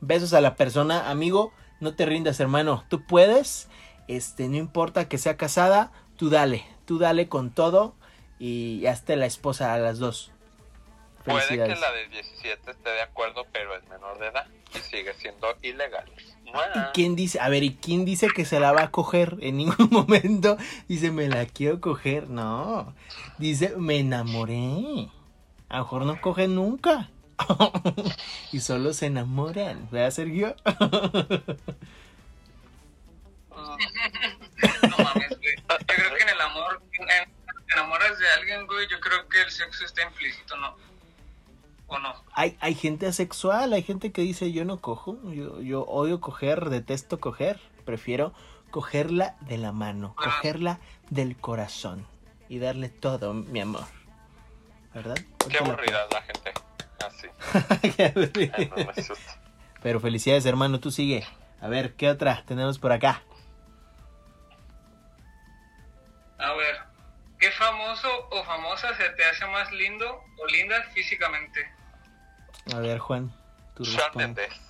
[0.00, 2.84] besos a la persona, amigo, no te rindas, hermano.
[2.88, 3.68] Tú puedes,
[4.08, 7.94] este, no importa que sea casada, tú dale, tú dale con todo
[8.38, 10.32] y hazte la esposa a las dos.
[11.26, 15.12] Puede que la de 17 esté de acuerdo, pero es menor de edad y sigue
[15.14, 16.10] siendo ilegal.
[16.46, 16.52] ¿Y
[16.94, 17.40] quién dice?
[17.40, 19.36] A ver, ¿y quién dice que se la va a coger?
[19.40, 20.56] En ningún momento
[20.88, 22.28] dice, me la quiero coger.
[22.30, 22.94] No.
[23.38, 25.08] Dice, me enamoré.
[25.68, 27.10] A lo mejor no cogen nunca.
[28.52, 29.88] y solo se enamoran.
[29.90, 30.54] ¿Verdad, Sergio?
[33.50, 35.56] No mames, güey.
[35.56, 37.06] Yo creo que en el amor, en-
[37.66, 40.76] te enamoras de alguien, güey, yo creo que el sexo está implícito, ¿no?
[41.88, 42.12] ¿O no?
[42.32, 45.18] hay, hay gente asexual, hay gente que dice, yo no cojo.
[45.32, 47.60] Yo, yo odio coger, detesto coger.
[47.84, 48.32] Prefiero
[48.70, 50.24] cogerla de la mano, Ah.
[50.24, 52.06] cogerla del corazón.
[52.48, 53.84] Y darle todo, mi amor.
[54.94, 55.16] ¿Verdad?
[55.48, 56.52] Qué la- aburrida la gente.
[57.06, 57.28] Así.
[57.96, 58.56] Qué Ay, aburrida.
[58.70, 59.40] no me asusta.
[59.82, 61.24] Pero felicidades, hermano, tú sigue.
[61.60, 63.22] A ver, ¿qué otra tenemos por acá?
[66.38, 66.76] A ver,
[67.38, 71.60] ¿qué famoso o famosa se te hace más lindo o linda físicamente?
[72.74, 73.32] A ver, Juan,
[73.74, 74.26] tú Shawn responde.
[74.42, 74.60] Mendes.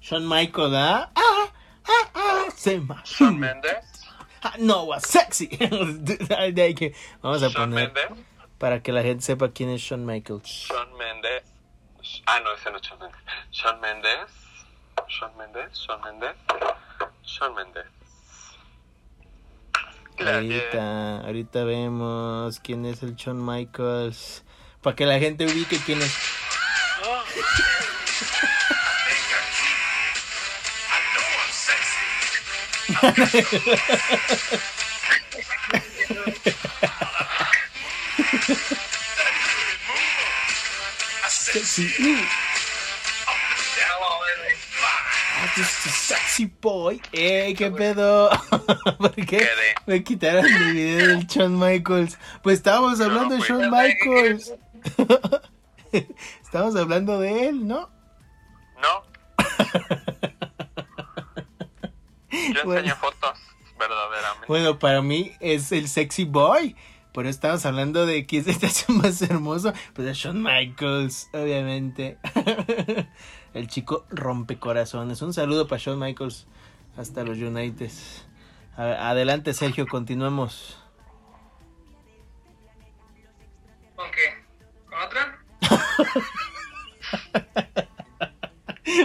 [0.00, 1.10] Shawn Michael, ¿ah?
[1.14, 1.48] Ah,
[1.84, 3.76] ah, ah, se Shawn Mendes.
[4.42, 5.48] Ah, no, was sexy.
[5.58, 8.24] De ahí que Vamos a Shawn poner Mendes.
[8.56, 10.46] para que la gente sepa quién es Shawn Michaels.
[10.48, 11.42] Shawn Mendes.
[12.24, 13.20] Ah, no, ese no es Shawn Mendes.
[13.50, 14.30] Shawn Mendes.
[15.08, 15.78] Shawn Mendes.
[15.78, 16.36] Shawn Mendes.
[17.22, 17.84] Shawn Mendes.
[20.20, 20.36] Claro.
[20.36, 24.44] Ahorita, ahorita vemos quién es el Shawn Michaels.
[24.82, 26.14] Para que la gente ubique quién es.
[41.28, 42.39] Sexy.
[45.56, 47.00] Just a sexy boy.
[47.12, 48.30] ¡Ey, qué pedo!
[48.98, 49.48] ¿Por qué
[49.86, 52.18] me quitaron el video del Shawn Michaels?
[52.42, 53.48] Pues estábamos hablando de fui.
[53.48, 54.54] Shawn Michaels.
[56.42, 57.90] Estamos hablando de él, ¿no?
[58.80, 59.02] No.
[62.30, 62.80] Yo Bueno.
[62.80, 63.38] enseñé fotos,
[63.78, 64.46] verdaderamente.
[64.48, 66.76] Bueno, para mí es el sexy boy.
[67.12, 69.72] Por eso estamos hablando de quién se te hace más hermoso.
[69.94, 72.18] Pues es Shawn Michaels, obviamente.
[73.54, 75.22] El chico rompecorazones.
[75.22, 76.46] Un saludo para Shawn Michaels.
[76.96, 77.90] Hasta los United.
[78.76, 80.76] Adelante, Sergio, continuemos.
[83.96, 84.44] ¿Con qué?
[84.88, 85.38] ¿Con otra?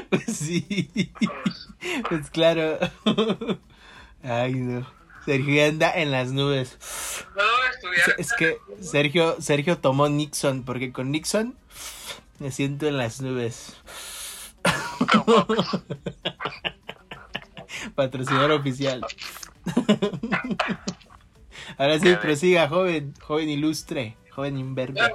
[0.10, 1.12] Pues sí.
[2.10, 2.79] Pues claro.
[4.23, 4.88] Ay, no.
[5.25, 6.77] Sergio anda en las nubes.
[7.34, 8.15] Puedo estudiar.
[8.19, 11.55] Es que Sergio, Sergio tomó Nixon, porque con Nixon
[12.39, 13.75] me siento en las nubes.
[17.95, 19.06] Patrocinador oficial.
[21.78, 25.01] Ahora sí, prosiga, joven, joven ilustre, joven imberbe.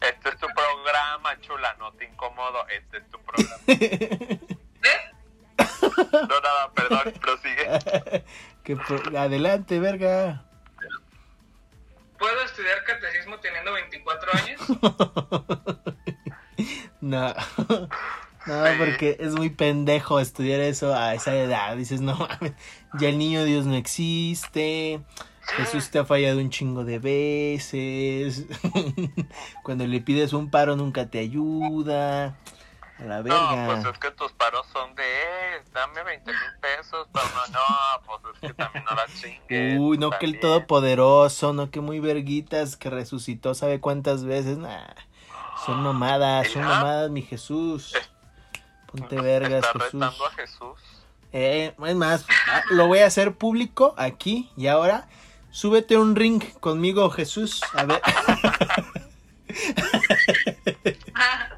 [0.00, 2.66] Este es tu programa, chula, no te incomodo.
[2.68, 3.56] Este es tu programa.
[3.68, 4.40] ¿Eh?
[6.12, 8.24] No, nada, perdón, prosigue.
[8.64, 10.44] Que pro- Adelante, verga.
[12.22, 14.60] ¿Puedo estudiar catecismo teniendo 24 años?
[17.00, 17.34] No.
[18.44, 21.76] No, porque es muy pendejo estudiar eso a esa edad.
[21.76, 22.54] Dices, no mames,
[22.98, 25.00] ya el niño Dios no existe.
[25.56, 28.46] Jesús te ha fallado un chingo de veces.
[29.62, 32.36] Cuando le pides un paro nunca te ayuda.
[32.98, 33.66] A la No, verga.
[33.66, 37.60] pues es que tus paros son de, eh, dame 20 mil pesos, pero no, no,
[38.06, 39.78] pues es que también no la chingues.
[39.78, 44.58] Uy, no que el todopoderoso, no que muy verguitas, que resucitó sabe cuántas veces.
[44.58, 44.94] Nah,
[45.66, 46.68] son mamadas, son ¿Ya?
[46.68, 47.94] mamadas, mi Jesús.
[48.86, 49.84] Ponte vergas, Está Jesús.
[49.94, 50.80] retando a Jesús.
[51.32, 55.08] Eh, es más, ah, lo voy a hacer público aquí y ahora.
[55.50, 57.60] Súbete un ring conmigo, Jesús.
[57.74, 58.00] A ver,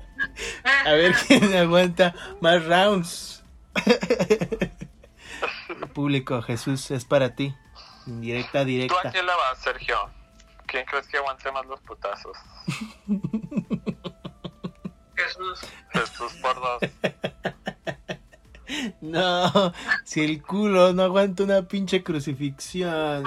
[0.85, 3.43] a ver quién aguanta más rounds.
[5.95, 7.55] público, Jesús, es para ti.
[8.07, 9.11] Directa, ¿Tú a directa.
[9.13, 9.97] quién le vas, Sergio?
[10.67, 12.37] ¿Quién crees que aguante más los putazos?
[15.17, 15.61] Jesús.
[15.93, 16.81] Jesús por dos.
[19.01, 19.73] No,
[20.05, 23.23] si el culo no aguanta una pinche crucifixión.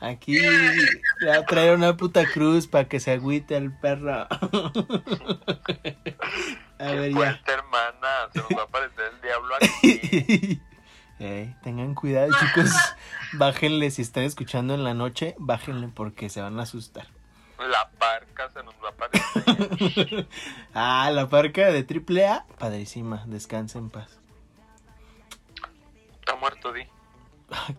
[0.00, 4.28] Aquí le va a traer una puta cruz para que se agüite el perro.
[6.78, 7.40] A ver, ya.
[7.46, 8.28] hermana.
[8.32, 10.62] Se nos va a aparecer el diablo aquí.
[11.18, 12.70] Ey, tengan cuidado, chicos.
[13.32, 17.08] Bájenle, si están escuchando en la noche, bájenle porque se van a asustar.
[17.58, 20.28] La parca se nos va a aparecer.
[20.74, 24.20] Ah, la parca de AAA, padrísima, descansa en paz.
[26.20, 26.86] Está muerto, Di.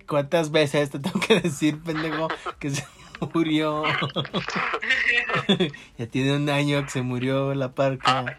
[0.08, 2.27] ¿Cuántas veces te tengo que decir, pendejo,
[2.60, 2.86] que se
[3.34, 3.84] murió?
[5.97, 8.38] ya tiene un año que se murió la parca.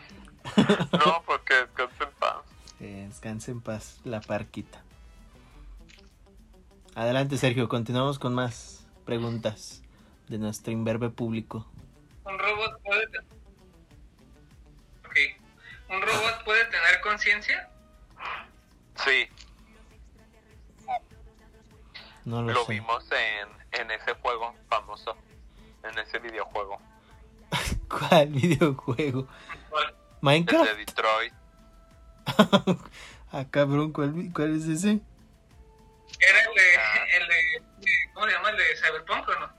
[0.57, 2.37] No, porque descansa en paz.
[2.81, 4.83] Eh, descansa en paz, la parquita.
[6.95, 9.83] Adelante, Sergio, continuamos con más preguntas
[10.29, 11.67] de nuestro imberbe público.
[12.25, 13.07] Un robot puede...
[13.09, 13.19] te-
[15.07, 15.17] Ok.
[15.91, 17.69] ¿Un robot puede tener conciencia?
[19.05, 19.27] Sí,
[22.31, 22.73] No lo, lo sé.
[22.75, 25.17] vimos en, en ese juego famoso.
[25.83, 26.79] En ese videojuego.
[27.89, 29.27] ¿Cuál videojuego?
[29.71, 29.89] ¿Cuál?
[29.89, 30.71] El ¿Minecraft?
[30.71, 31.33] de Detroit.
[33.33, 35.01] ah, cabrón, ¿cuál, vi- cuál es ese?
[36.21, 37.63] ¿Era el de, el de...
[38.15, 38.51] ¿Cómo se llama?
[38.51, 39.51] ¿El de Cyberpunk o no?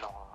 [0.00, 0.30] No.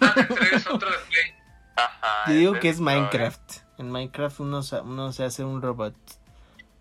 [0.00, 1.34] Ah, de tres, otro de Play.
[1.76, 2.24] Ajá.
[2.30, 2.80] Yo digo que es.
[2.80, 3.58] Minecraft.
[3.78, 5.94] En Minecraft uno, uno se hace un robot.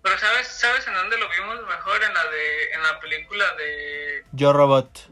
[0.05, 2.03] Pero ¿sabes, ¿sabes en dónde lo vimos mejor?
[2.03, 2.71] En la de...
[2.73, 4.23] En la película de...
[4.33, 5.09] Yo robot.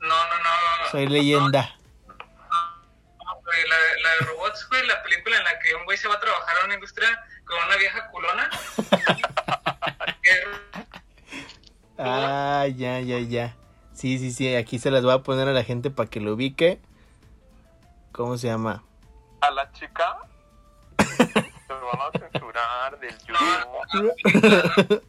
[0.00, 0.90] No, no, no.
[0.90, 1.74] Soy leyenda.
[2.06, 5.96] No, güey, la, de- la de robots, güey, la película en la que un güey
[5.96, 8.50] se va a trabajar a una industria con una vieja culona.
[11.96, 13.54] Ah, ya, ya, ya.
[13.94, 14.54] Sí, sí, sí.
[14.56, 16.80] Aquí se las voy a poner a la gente para que lo ubique.
[18.12, 18.82] ¿Cómo se llama?
[19.40, 20.16] A la chica.
[21.84, 25.02] Lo van a censurar del YouTube.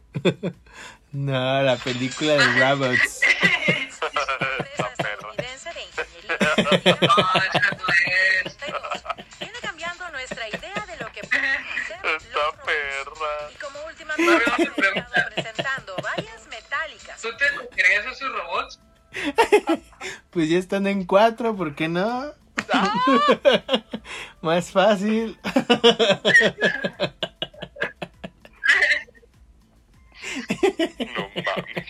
[1.11, 3.21] No, la película de robots.
[3.67, 4.89] Esa perra.
[4.91, 7.87] estadounidense de ingeniería No, esa no
[8.43, 8.57] es.
[8.57, 9.03] 32
[9.39, 13.49] viene cambiando nuestra idea de lo que pueden hacer los Esta perra.
[13.49, 15.29] Y como últimamente Pero no te hemos estado pregunta.
[15.35, 18.79] presentando varias metálicas ¿Tú te cogerías a esos robots?
[20.31, 22.33] Pues ya están en cuatro, ¿por qué no?
[24.41, 25.39] Más fácil.
[30.65, 31.89] No mames.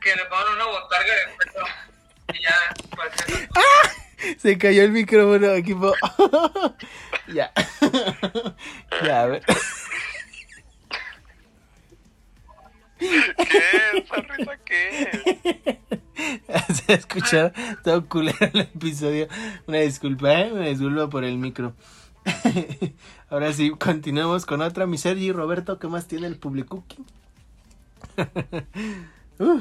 [0.00, 1.66] Que le pongan una botarga de pelo.
[2.34, 2.54] Y ya,
[2.94, 3.12] pues
[4.40, 5.94] Se cayó el micrófono, equipo.
[7.28, 7.52] ya.
[9.04, 9.42] ya, a ver.
[12.98, 13.08] ¿Qué?
[13.94, 15.77] ¿Esa risa qué?
[16.96, 17.52] Escuchar
[17.84, 19.28] todo culero el episodio.
[19.66, 20.50] Una disculpa, ¿eh?
[20.50, 21.74] Una disculpa por el micro.
[23.30, 24.86] Ahora sí, continuamos con otra.
[24.86, 26.82] Mi Sergi Roberto, ¿qué más tiene el público?
[29.38, 29.60] uh,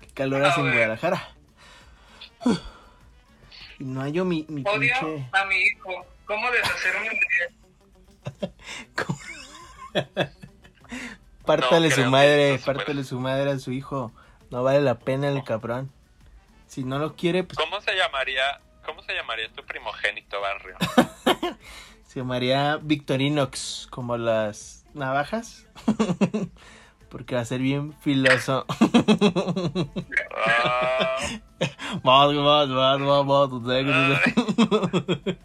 [0.00, 0.66] qué calor hace en.
[0.66, 1.28] Guadalajara.
[2.44, 2.56] Uh,
[3.78, 5.28] y no hallo mi, mi odio pinche.
[5.32, 6.06] a mi hijo.
[6.26, 7.18] ¿Cómo deshacerme de
[9.94, 10.30] él?
[11.46, 14.12] Pártale No, su madre, pártale su madre a su hijo.
[14.50, 15.90] No vale la pena el cabrón.
[16.72, 18.58] Si no lo quiere, pues ¿Cómo se llamaría?
[18.86, 20.74] ¿Cómo se llamaría tu primogénito barrio?
[22.06, 25.66] se llamaría Victorinox, como las navajas.
[27.10, 28.64] Porque va a ser bien filoso.
[32.02, 35.36] Más, tú sabes que-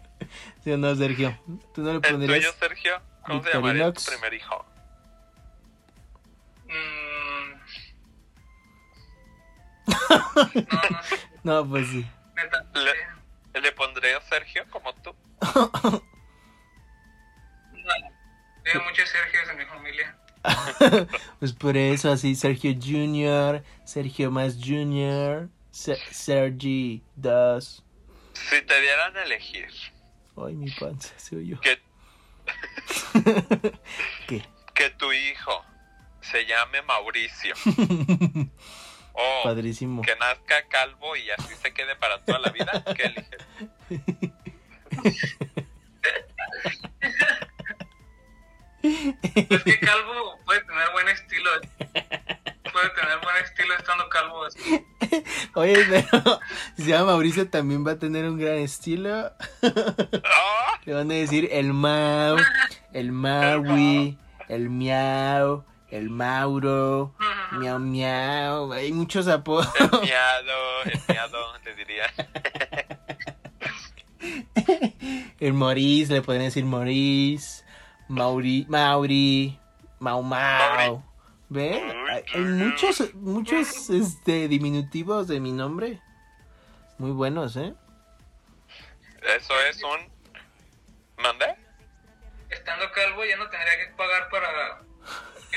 [0.64, 1.38] ¿Sí o no, Sergio?
[1.74, 2.54] ¿Tú no le ¿El tuyo, pondrías?
[2.54, 3.02] Sergio?
[3.26, 4.04] ¿Cómo se llamaría Victorinox.
[4.06, 4.64] tu primer hijo?
[6.68, 7.07] Mm.
[9.88, 12.06] No, no sé, No, pues sí.
[12.74, 15.14] Le, le pondré a Sergio como tú.
[15.42, 15.72] No.
[17.72, 20.16] Hay muchos Sergios en mi familia.
[21.40, 27.84] Pues por eso así, Sergio Junior, Sergio más Junior, Se- Sergi 2.
[28.34, 29.68] Si te dieran a elegir
[30.36, 31.60] Ay, mi panza se oyó.
[31.60, 31.80] que,
[34.28, 34.44] ¿Qué?
[34.74, 35.64] que tu hijo
[36.20, 37.54] se llame Mauricio
[39.18, 40.02] o Padrísimo.
[40.02, 43.46] que nazca calvo y así se quede para toda la vida, ¿qué eliges?
[48.82, 51.50] Es que Calvo puede tener buen estilo.
[52.72, 54.44] Puede tener buen estilo estando calvo.
[54.44, 54.86] así.
[55.54, 56.40] Oye, pero
[56.76, 59.32] si se llama Mauricio también va a tener un gran estilo.
[59.62, 60.80] ¡Ah!
[60.84, 62.36] Le van a decir el Mau,
[62.92, 64.16] el Maui,
[64.48, 67.14] el Miau, el Mauro,
[67.52, 68.72] Miau Miau.
[68.72, 69.68] Hay muchos apodos.
[69.78, 72.04] El miado, el miado, le diría.
[75.40, 77.64] El Maurice, le podrían decir Maurice,
[78.08, 79.58] Mauri, Mauri,
[80.00, 81.02] Mau Mau.
[81.48, 81.94] ¿Ven?
[82.34, 86.00] Hay, muchos, muchos este, diminutivos de mi nombre.
[86.98, 87.72] Muy buenos, ¿eh?
[89.36, 90.12] Eso es un...
[91.22, 91.56] ¿Mandé?
[92.50, 94.82] Estando calvo ya no tendría que pagar para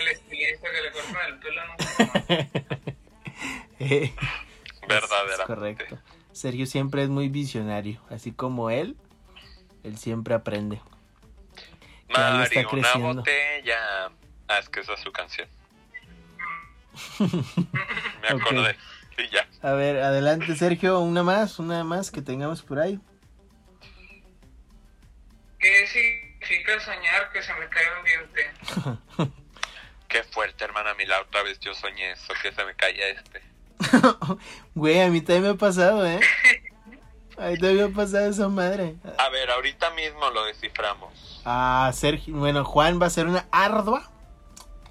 [0.02, 2.52] el estilista que le corten el pelo nunca.
[3.84, 4.14] Eh,
[4.88, 5.46] Verdaderamente.
[5.48, 6.00] Correcto.
[6.34, 8.96] Sergio siempre es muy visionario, así como él,
[9.84, 10.80] él siempre aprende.
[12.10, 13.14] Lo está Mario, una creciendo.
[13.22, 14.12] botella.
[14.48, 15.48] Ah, es que esa es su canción.
[17.20, 18.76] Me acordé.
[19.18, 19.48] Y ya.
[19.64, 23.00] A ver, adelante Sergio, una más, una más que tengamos por ahí.
[25.60, 29.32] ¿Qué significa soñar que se me cae un diente?
[30.12, 30.94] Qué fuerte, hermana.
[30.96, 33.42] Mi la otra vez yo soñé eso, que se me caía este.
[34.76, 36.20] Güey, a mí también me ha pasado, ¿eh?
[37.38, 38.98] A mí también me ha pasado esa madre.
[39.18, 41.42] A ver, ahorita mismo lo desciframos.
[41.46, 44.12] Ah, Sergio, bueno, Juan va a hacer una ardua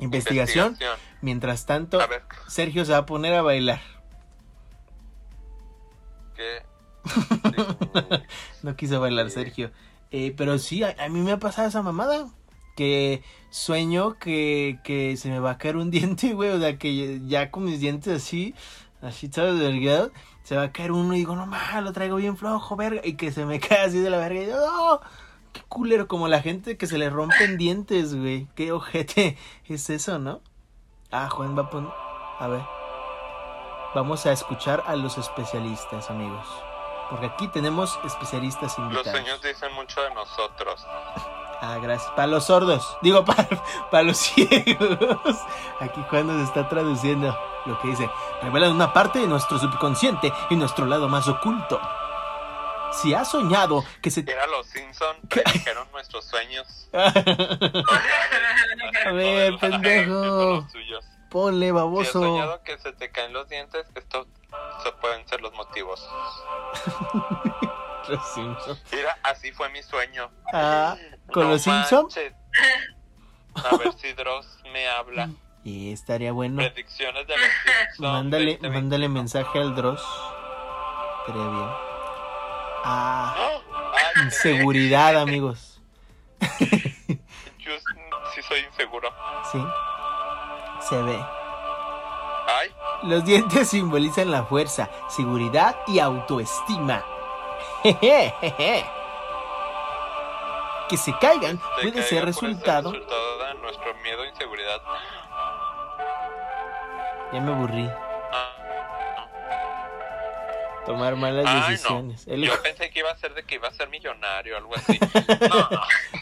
[0.00, 0.76] investigación.
[1.20, 2.00] Mientras tanto,
[2.48, 3.80] Sergio se va a poner a bailar.
[6.34, 6.62] ¿qué?
[8.62, 9.70] No quiso bailar Sergio.
[10.10, 12.26] Eh, pero sí, a, a mí me ha pasado esa mamada.
[12.80, 16.48] Que sueño que, que se me va a caer un diente, güey.
[16.48, 18.54] O sea, que ya con mis dientes así,
[19.02, 20.12] así todo delgado,
[20.44, 23.02] se va a caer uno y digo, no mames, lo traigo bien flojo, verga.
[23.04, 24.40] Y que se me cae así de la verga.
[24.40, 25.00] Y digo, no,
[25.52, 26.08] qué culero.
[26.08, 28.48] Como la gente que se le rompen dientes, güey.
[28.54, 29.36] Qué ojete
[29.68, 30.40] es eso, ¿no?
[31.10, 31.92] Ah, Juan va a poner.
[32.38, 32.62] A ver.
[33.94, 36.46] Vamos a escuchar a los especialistas, amigos.
[37.10, 39.10] Porque aquí tenemos especialistas Los invitados.
[39.10, 40.86] sueños dicen mucho de nosotros.
[41.62, 42.10] Ah, gracias.
[42.12, 42.96] Para los sordos.
[43.02, 43.46] Digo, para,
[43.90, 45.38] para los ciegos.
[45.80, 47.36] Aquí Juan nos está traduciendo
[47.66, 48.10] lo que dice.
[48.42, 51.80] Revelan una parte de nuestro subconsciente y nuestro lado más oculto.
[52.92, 54.20] Si has soñado que se...
[54.20, 56.88] Era los Simpson, predijeron nuestros sueños.
[56.92, 57.12] A
[59.12, 60.66] ver, pendejo.
[61.30, 62.12] Ponle, Si has baboso.
[62.20, 64.26] soñado que se te caen los dientes, estos
[65.00, 66.08] pueden ser los motivos.
[68.10, 68.78] Los Simpson.
[68.92, 70.30] Mira, así fue mi sueño.
[70.52, 70.96] Ah,
[71.32, 72.02] ¿con No los Simpson?
[72.04, 72.32] manches.
[73.54, 75.30] A ver si Dross me habla.
[75.64, 76.56] Y estaría bueno.
[76.56, 78.12] Predicciones de los Simpson.
[78.12, 78.68] Mándale, 2020.
[78.80, 80.02] mándale mensaje al Dross.
[81.20, 81.68] Estaría bien.
[82.84, 83.34] Ah,
[84.16, 85.80] Ay, inseguridad, amigos.
[86.68, 87.72] Yo
[88.34, 89.12] sí soy inseguro.
[89.52, 89.62] Sí.
[90.88, 91.18] Se ve.
[92.48, 92.70] Ay,
[93.02, 97.04] Los dientes simbolizan la fuerza, seguridad y autoestima.
[97.82, 98.84] Jeje, jeje.
[100.88, 102.90] Que se caigan puede caiga ser resultado.
[102.92, 104.80] resultado de nuestro miedo e inseguridad.
[107.32, 107.88] Ya me aburrí.
[108.32, 109.26] Ah,
[110.84, 111.68] Tomar malas Ay, no.
[111.68, 112.26] decisiones.
[112.26, 114.74] El- Yo pensé que iba a ser de que iba a ser millonario o algo
[114.76, 114.98] así.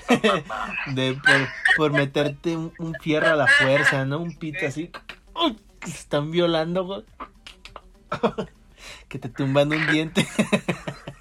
[0.08, 4.18] No, de por, por meterte un, un fierro a la fuerza, ¿no?
[4.18, 4.90] Un pito así.
[5.34, 5.56] ¡Uy!
[5.80, 7.04] Que se están violando.
[9.08, 10.26] Que te tumban un diente.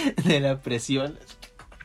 [0.24, 1.18] De la presión.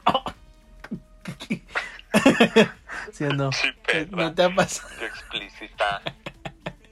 [3.11, 3.51] ¿Sí o no?
[3.51, 3.67] Sí.
[4.09, 5.05] ¿No te ha pasado?
[5.05, 6.01] Explícita.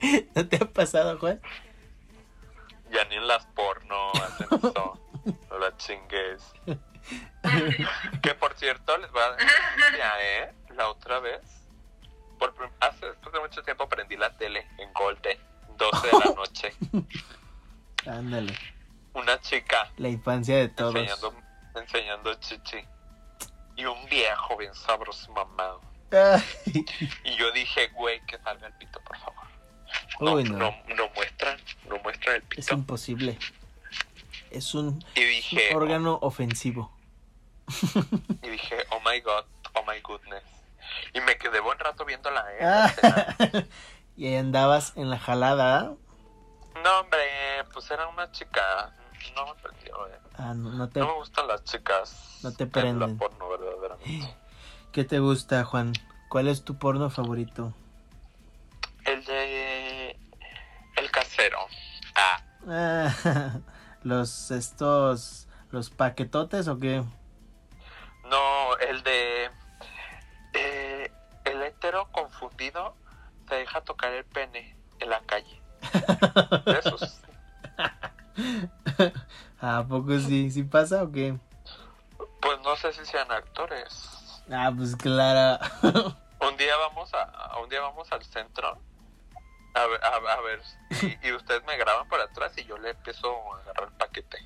[0.35, 1.41] ¿No te ha pasado, Juan?
[2.91, 4.99] Ya ni en las porno hacen eso.
[5.49, 6.43] No la chingues.
[8.21, 9.49] que por cierto, les voy a decir,
[9.97, 10.53] ya, ¿eh?
[10.75, 11.41] La otra vez,
[12.39, 15.37] por, hace después de mucho tiempo prendí la tele en Golden,
[15.77, 16.73] 12 de la noche.
[18.05, 18.53] Ándale.
[19.13, 20.95] Una chica La infancia de todos.
[20.95, 21.33] enseñando,
[21.75, 22.77] enseñando chichi.
[23.75, 25.81] Y un viejo bien sabroso mamado.
[26.11, 26.85] Ay,
[27.23, 29.43] Y yo dije, güey, que salga el pito, por favor.
[30.19, 30.57] No, Uy, no.
[30.57, 30.75] no.
[30.95, 31.57] no, muestran,
[31.87, 32.73] no muestran el Es pito.
[32.75, 33.37] imposible.
[34.51, 36.91] Es un Y dije, órgano ofensivo.
[38.43, 40.43] y dije, oh my god, oh my goodness.
[41.13, 42.59] Y me quedé buen rato viéndola, ¿eh?
[42.61, 42.93] Ah,
[44.17, 45.93] y ahí andabas en la jalada.
[46.83, 47.19] No, hombre,
[47.73, 48.93] pues era una chica.
[49.35, 50.19] No me prendió, eh.
[50.37, 52.39] Ah, no, no te, No me gustan las chicas.
[52.43, 52.99] No te en prenden.
[52.99, 54.35] la porno, verdaderamente.
[54.91, 55.93] ¿Qué te gusta, Juan?
[56.29, 57.73] ¿Cuál es tu porno favorito?
[59.05, 60.17] El de.
[60.95, 61.59] El casero.
[62.15, 63.59] Ah, Ah,
[64.03, 67.03] los estos los paquetotes o qué?
[68.29, 69.49] no, el de.
[70.53, 71.11] eh,
[71.45, 72.95] el hetero confundido
[73.49, 75.61] se deja tocar el pene en la calle.
[76.65, 77.19] De esos.
[79.61, 80.51] ¿A poco sí?
[80.51, 81.35] ¿Sí pasa o qué?
[82.41, 84.41] Pues no sé si sean actores.
[84.51, 85.59] Ah, pues claro.
[86.41, 88.77] Un día vamos a, un día vamos al centro
[89.75, 90.61] a ver, a, a ver
[91.23, 94.37] y, y ustedes me graban por atrás y yo le empiezo a agarrar el paquete.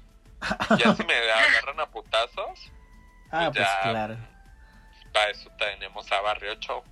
[0.77, 2.71] Ya si me agarran a putazos,
[3.31, 3.81] Ah, pues Ya.
[3.89, 4.17] claro.
[5.11, 6.83] para eso tenemos a Barrio Show.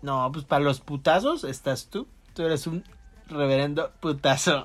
[0.00, 2.08] No, pues para los putazos estás tú.
[2.34, 2.82] Tú eres un
[3.28, 4.64] reverendo putazo.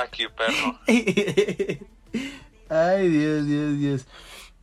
[0.00, 0.78] Fuck you, perro.
[2.70, 4.06] Ay, Dios, Dios, Dios.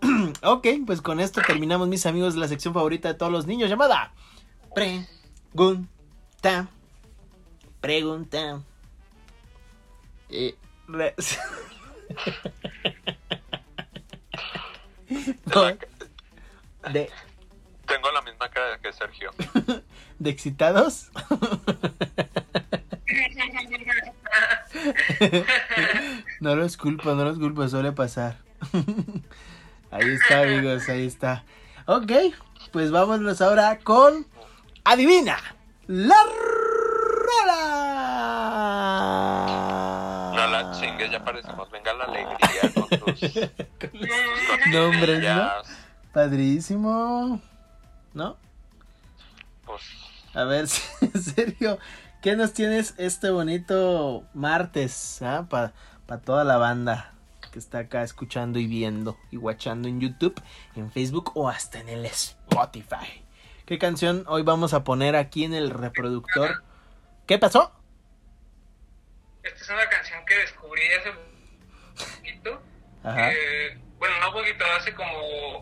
[0.43, 4.13] ok, pues con esto terminamos, mis amigos, la sección favorita de todos los niños llamada
[4.73, 6.67] Pregunta.
[7.81, 8.61] Pregunta.
[10.29, 10.55] Eh,
[10.87, 11.15] re-
[15.53, 15.63] No,
[16.91, 17.11] de,
[17.87, 19.31] Tengo la misma cara que Sergio.
[20.19, 21.11] ¿De excitados?
[26.39, 28.37] no los culpo, no los culpo, suele pasar.
[29.91, 31.43] ahí está, amigos, ahí está.
[31.85, 32.11] Ok,
[32.71, 34.25] pues vámonos ahora con
[34.83, 35.37] Adivina
[35.87, 36.15] la
[37.25, 37.61] rola.
[40.35, 41.69] No la chingues, ya parecemos.
[41.71, 43.21] Venga la alegría con tus.
[44.71, 45.51] Nombres, ¿no?
[46.13, 47.41] Padrísimo.
[48.13, 48.37] ¿No?
[49.65, 49.81] Pues
[50.33, 50.67] A ver,
[51.01, 51.77] en serio,
[52.25, 57.13] ¿qué nos tienes este bonito martes para toda la banda
[57.53, 60.33] que está acá escuchando y viendo y watchando en YouTube,
[60.75, 63.23] en Facebook o hasta en el Spotify?
[63.67, 66.63] ¿Qué canción hoy vamos a poner aquí en el reproductor?
[67.27, 67.71] ¿Qué pasó?
[69.43, 71.11] Esta es una canción que descubrí hace
[72.15, 72.59] poquito.
[73.03, 73.33] Ajá.
[73.33, 75.61] Eh, bueno, no poquito, hace como...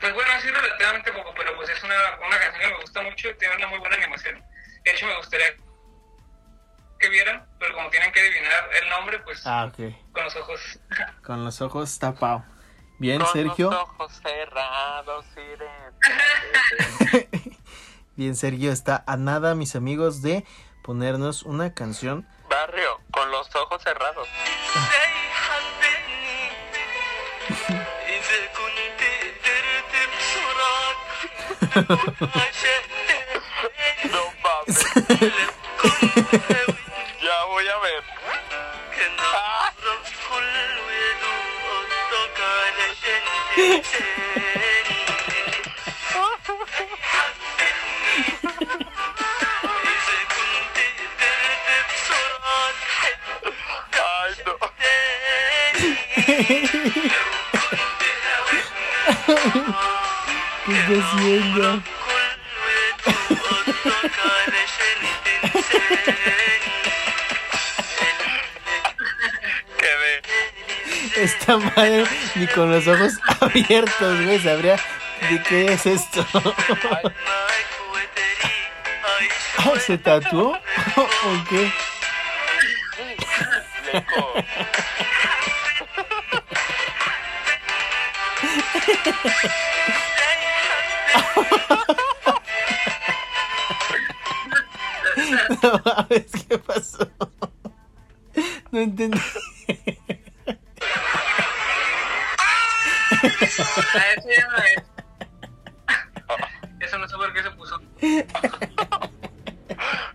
[0.00, 1.94] Pues bueno, así relativamente poco, pero pues es una,
[2.26, 4.42] una canción que me gusta mucho y tiene una muy buena animación.
[4.84, 5.46] De hecho, me gustaría
[6.98, 10.78] que vieran, pero como tienen que adivinar el nombre, pues Ah, con los ojos.
[11.24, 12.42] Con los ojos tapados.
[12.98, 13.70] Bien, con Sergio.
[13.70, 15.70] los ojos cerrados iré.
[18.16, 20.44] Bien, Sergio está a nada, mis amigos, de
[20.84, 22.28] ponernos una canción.
[22.48, 24.28] Barrio, con los ojos cerrados.
[34.94, 35.04] Ya
[37.48, 38.02] voy a ver.
[53.94, 54.54] Ay, no.
[60.66, 61.82] ¿Qué está haciendo?
[71.22, 72.04] Esta madre
[72.34, 74.76] ni con los ojos abiertos, güey, sabría
[75.30, 76.26] de qué es esto.
[79.64, 80.54] Ah, ¿Se tatuó?
[80.96, 81.72] ¿O qué?
[96.48, 97.08] ¿qué pasó?
[98.72, 99.20] No entendí.
[103.58, 104.82] Eso ya no es.
[106.80, 107.80] Eso no sé por qué se puso.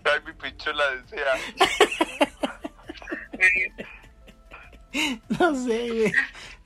[0.04, 0.84] Ay, mi pichula.
[3.34, 3.72] Eh,
[5.40, 6.12] No sé, güey.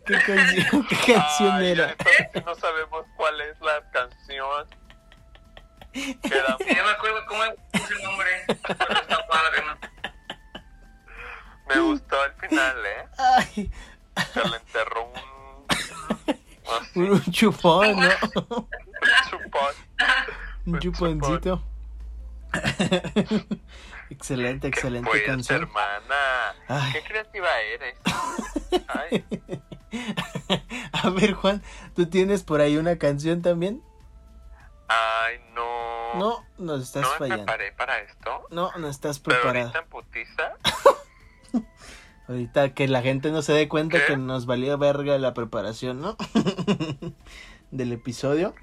[0.06, 1.92] ¿Qué canción, qué canción Ay, era?
[1.92, 2.28] entonces
[17.42, 18.10] chupón, ¿no?
[19.30, 19.74] chupón.
[20.68, 21.64] Un chuponcito.
[24.12, 25.62] excelente, ¿Qué excelente fue, canción.
[25.64, 26.54] hermana?
[26.68, 26.92] Ay.
[26.94, 27.98] Qué creativa eres.
[28.88, 29.26] Ay,
[30.94, 31.64] A ver, Juan,
[31.96, 33.82] ¿tú tienes por ahí una canción también?
[34.88, 36.14] ay no.
[36.16, 37.46] No, nos estás No me fallando.
[37.46, 38.48] preparé para esto.
[38.52, 39.66] No, no estás Pero preparado.
[39.68, 40.54] ahorita en putiza.
[42.28, 44.14] Ahorita que la gente no se dé cuenta ¿Qué?
[44.14, 46.18] que nos valía verga la preparación, ¿no?
[47.72, 48.54] Del episodio.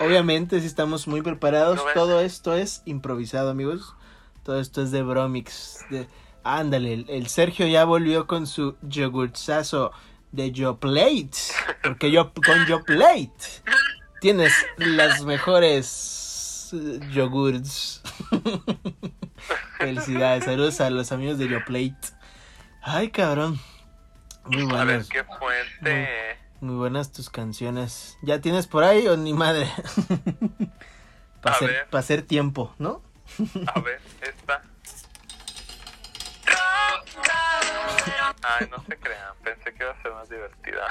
[0.00, 3.94] Obviamente, si estamos muy preparados, No todo esto es improvisado, amigos.
[4.42, 5.84] Todo esto es de Bromix.
[5.90, 6.06] De...
[6.44, 9.92] Ándale, el, el Sergio ya volvió con su yogurtsazo
[10.32, 11.30] de Yoplate.
[11.82, 13.32] Porque yo con Yoplate
[14.20, 18.02] tienes las mejores eh, yogurts.
[19.78, 22.15] Felicidades, saludos a los amigos de Yoplate.
[22.88, 23.58] Ay, cabrón.
[24.44, 26.38] Muy A ver buenas, qué fuerte.
[26.60, 28.16] muy buenas tus canciones.
[28.22, 29.68] ¿Ya tienes por ahí o ni madre?
[31.42, 33.02] Para hacer, pa' hacer tiempo, ¿no?
[33.74, 34.62] A ver, esta.
[38.42, 40.86] Ay, no se crean, pensé que iba a ser más divertida.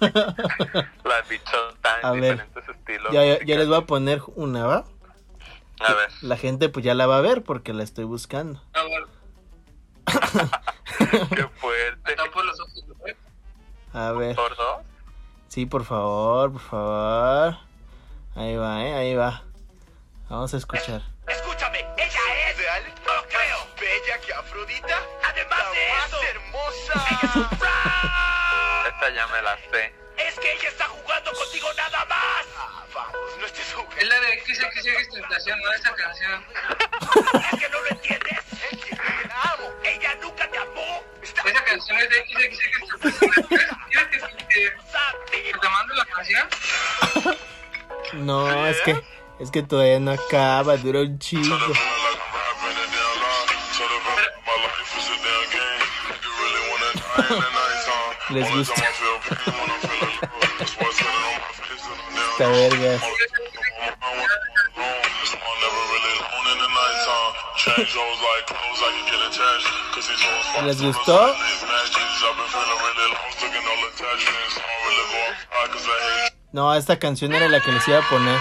[1.04, 2.32] Las bichotas A en ver.
[2.32, 3.12] diferentes estilos.
[3.12, 4.84] Ya, ya, les voy a poner una, ¿va?
[5.80, 8.60] A ver, La gente pues ya la va a ver porque la estoy buscando.
[8.74, 9.06] A ver,
[11.34, 12.16] qué fuerte.
[12.16, 13.16] tapo los ojos, ¿eh?
[13.92, 14.34] A ver.
[14.36, 14.82] ¿Por dos?
[15.48, 17.56] Sí, por favor, por favor.
[18.36, 18.94] Ahí va, ¿eh?
[18.94, 19.42] Ahí va.
[20.28, 21.02] Vamos a escuchar.
[21.26, 26.94] Escúchame, ella es real, no creo, bella que Afrodita, además de eso, hermosa.
[28.88, 29.94] Esta ya me la sé.
[33.96, 36.44] Es la de XXX Tentación, no esa canción.
[37.52, 38.38] Es que no lo entiendes.
[39.28, 39.70] La amo.
[39.84, 41.04] Ella nunca te amó.
[41.22, 43.48] Esa canción es de XXX Tentación.
[43.90, 44.08] ¿Quieres
[44.48, 46.48] que, te mando la canción?
[48.12, 49.00] No, es que
[49.40, 51.56] es que todavía no acaba, dura un chingo.
[58.30, 58.84] Les gusta.
[62.38, 63.00] Esta verga.
[70.64, 71.34] ¿Les gustó?
[76.52, 78.38] No, esta canción era la que les iba a poner.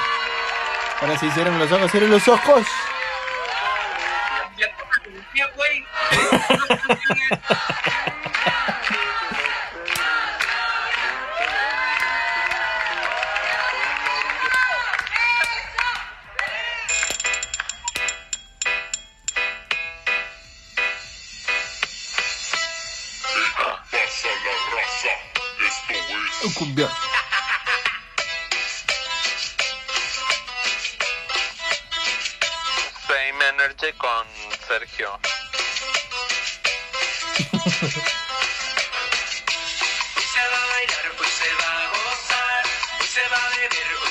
[1.01, 2.67] Ahora sí, cierren los ojos, cierren los ojos.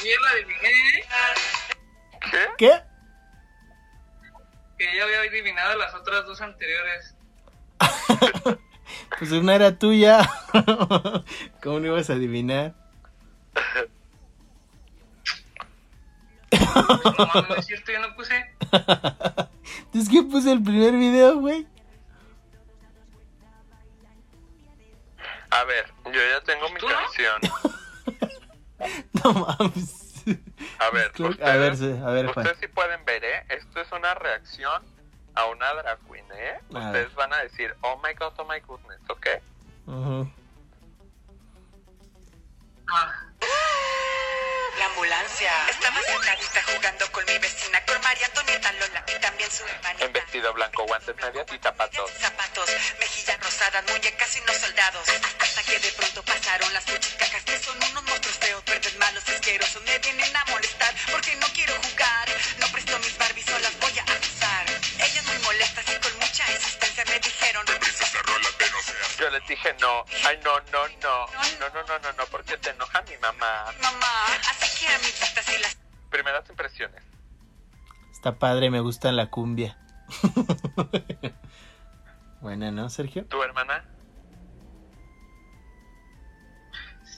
[0.03, 1.05] Sí, la adiviné.
[2.30, 2.47] ¿Qué?
[2.59, 2.82] ¿Qué?
[4.78, 7.14] Que ya había adivinado las otras dos anteriores.
[9.18, 10.28] Pues una era tuya.
[11.62, 12.74] ¿Cómo no ibas a adivinar?
[16.53, 18.45] No no es cierto, yo no puse.
[19.95, 21.67] Es que puse el primer video, güey.
[25.51, 27.41] A ver, yo ya tengo mi canción.
[29.25, 30.23] No mames.
[30.79, 33.47] A ver, Creo- ustedes, a ver, sí, a ver, ustedes sí pueden ver, ¿eh?
[33.49, 34.83] Esto es una reacción
[35.35, 36.59] a una drag queen, ¿eh?
[36.75, 37.14] A ustedes ver.
[37.17, 39.27] van a decir, oh my god, oh my goodness, ¿ok?
[39.89, 40.25] Ah,
[42.87, 43.26] La
[44.97, 45.53] ambulancia.
[45.68, 50.05] Estaba sentadita jugando con mi vecina, con María Antonieta Lola y también su hermanita.
[50.05, 52.11] En vestido blanco, guantes medias y zapatos.
[52.18, 55.03] Zapatos, mejillas rosadas, muñecas y no soldados.
[55.40, 59.82] Hasta que de pronto pasaron las cuchicacas, que son unos monstruos feos, verdes malos, asquerosos.
[59.82, 62.28] Me vienen a molestar porque no quiero jugar.
[62.59, 64.66] No presto mis Barbies las voy a acusar.
[64.99, 66.18] Ellas muy molestas y con
[67.09, 67.64] me dijeron:
[69.18, 71.26] Yo les dije no, ay no, no, no,
[71.61, 73.72] no, no, no, no, no, porque te enoja mi mamá.
[73.82, 75.76] Mamá, así que amiguitas y las
[76.11, 77.03] Primeras impresiones.
[78.12, 79.76] Está padre, me gusta la cumbia.
[82.40, 83.26] Buena, ¿no, Sergio?
[83.26, 83.84] ¿Tu hermana?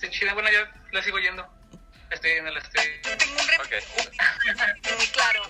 [0.00, 0.34] está chida.
[0.34, 1.46] Bueno, ya la sigo yendo.
[2.10, 2.84] Estoy viendo, la estoy.
[3.02, 4.96] tengo un rem Ok.
[4.98, 5.42] muy claro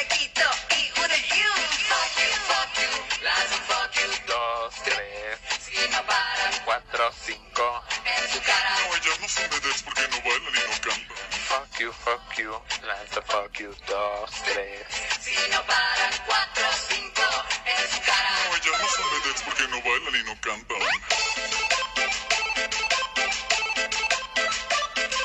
[0.00, 1.50] chequito y wouldn't you.
[1.90, 2.92] Fuck you, fuck you,
[3.24, 4.08] las fuck you.
[4.26, 6.52] Dos, tres, si no paran.
[6.64, 8.76] Cuatro, cinco, en su cara.
[8.80, 11.16] No, ellas no son bebés porque no bailan y no cantan.
[11.48, 12.52] Fuck you, fuck you,
[12.86, 13.74] lanza fuck you.
[13.86, 14.86] Dos, tres,
[15.20, 16.12] si no paran.
[16.26, 17.26] Cuatro, cinco,
[17.66, 18.30] en su cara.
[18.48, 20.80] No, ellas no son bebés porque no bailan y no cantan.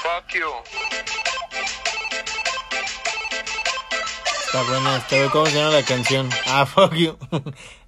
[0.04, 0.95] Fuck you.
[4.46, 5.32] Está buena, está buena.
[5.32, 6.30] ¿Cómo se llama la canción?
[6.48, 7.18] Ah, fuck you.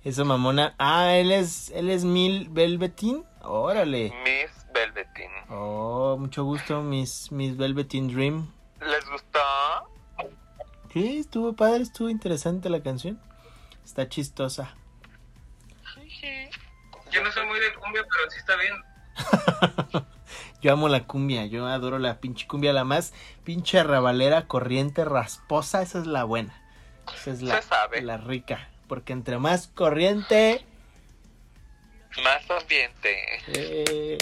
[0.03, 0.75] Esa mamona.
[0.77, 3.23] Ah, él es, él es Mil Velveteen.
[3.41, 4.13] Órale.
[4.23, 5.31] Miss Velveteen.
[5.49, 8.51] Oh, mucho gusto, Miss, Miss Velveteen Dream.
[8.81, 9.39] ¿Les gustó?
[10.91, 13.19] Sí, estuvo padre, estuvo interesante la canción.
[13.85, 14.75] Está chistosa.
[17.11, 20.07] Yo no soy muy de cumbia, pero sí está bien.
[20.61, 25.83] Yo amo la cumbia, yo adoro la pinche cumbia, la más pinche rabalera, corriente, rasposa,
[25.83, 26.59] esa es la buena.
[27.13, 28.01] Esa es la, sabe.
[28.01, 28.69] la rica.
[28.87, 30.65] Porque entre más corriente...
[32.23, 33.15] Más ambiente.
[33.47, 34.17] eh,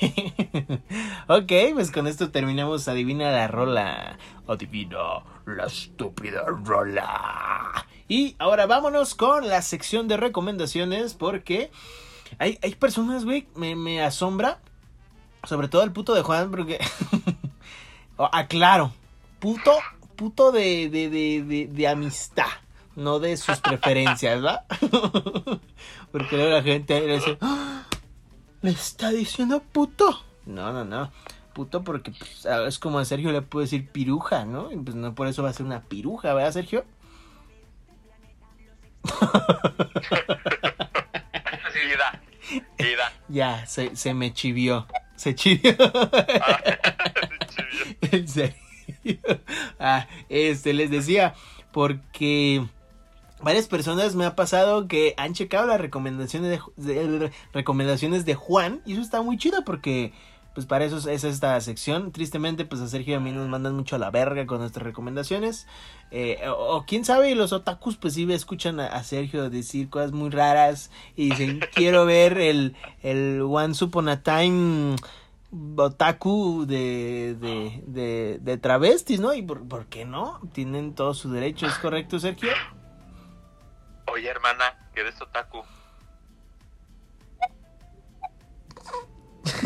[1.28, 4.18] ok, pues con esto terminamos Adivina la rola.
[4.46, 7.86] Adivina la estúpida rola.
[8.08, 11.70] Y ahora vámonos con la sección de recomendaciones porque
[12.38, 14.60] hay, hay personas, güey, me, me asombra.
[15.44, 16.78] Sobre todo el puto de Juan porque...
[18.16, 18.92] Aclaro,
[19.40, 19.72] puto,
[20.16, 22.46] puto de, de, de, de, de amistad.
[22.96, 24.64] No de sus preferencias, ¿verdad?
[26.12, 27.82] Porque luego la gente le dice, "Ah,
[28.62, 30.22] ¿le está diciendo puto?
[30.46, 31.10] No, no, no.
[31.54, 34.72] Puto porque pues, es como a Sergio le puede decir piruja, ¿no?
[34.72, 36.84] Y pues no por eso va a ser una piruja, ¿verdad, Sergio?
[43.28, 44.86] Ya, se, se me chivió.
[45.16, 45.72] Se chivió.
[48.12, 48.54] en serio.
[49.78, 51.34] Ah, este, les decía,
[51.72, 52.64] porque
[53.40, 58.80] varias personas me ha pasado que han checado las recomendaciones de, de- recomendaciones de Juan
[58.84, 60.12] y eso está muy chido porque
[60.54, 62.12] pues para eso es, es esta sección.
[62.12, 64.84] Tristemente, pues a Sergio y a mí nos mandan mucho a la verga con nuestras
[64.84, 65.66] recomendaciones.
[66.10, 70.12] Eh, o, o quién sabe, los otakus pues sí escuchan a, a Sergio decir cosas
[70.12, 74.96] muy raras y dicen, quiero ver el, el One Upon a Time
[75.76, 79.34] otaku de, de, de, de travestis, ¿no?
[79.34, 80.40] ¿Y por, por qué no?
[80.52, 82.50] Tienen todo su derecho, ¿es correcto, Sergio?
[84.12, 85.62] Oye, hermana, que eres otaku.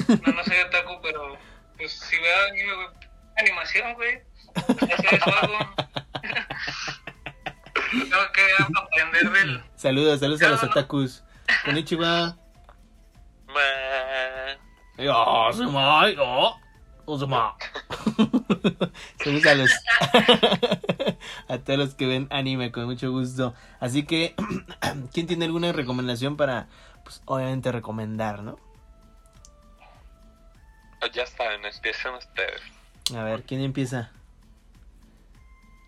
[0.09, 1.37] No, no soy otaku, pero
[1.77, 2.89] pues si veo anime, güey,
[3.37, 4.21] animación, güey.
[4.55, 5.59] Hacer eso hago.
[7.91, 8.43] Tengo que
[8.83, 9.63] aprender del.
[9.77, 11.25] Saludos, saludos a los No, otakus.
[11.65, 12.37] Konnichiwa.
[15.07, 16.57] Oh, sumai, oh,
[17.07, 17.55] osuma.
[19.23, 19.71] Saludos a los
[21.49, 23.55] a todos los que ven anime con mucho gusto.
[23.79, 24.35] Así que,
[25.15, 26.67] ¿quién tiene alguna recomendación para,
[27.05, 28.59] pues, obviamente recomendar, ¿no?
[31.13, 32.61] Ya saben, empiecen ustedes.
[33.17, 34.11] A ver, ¿quién empieza?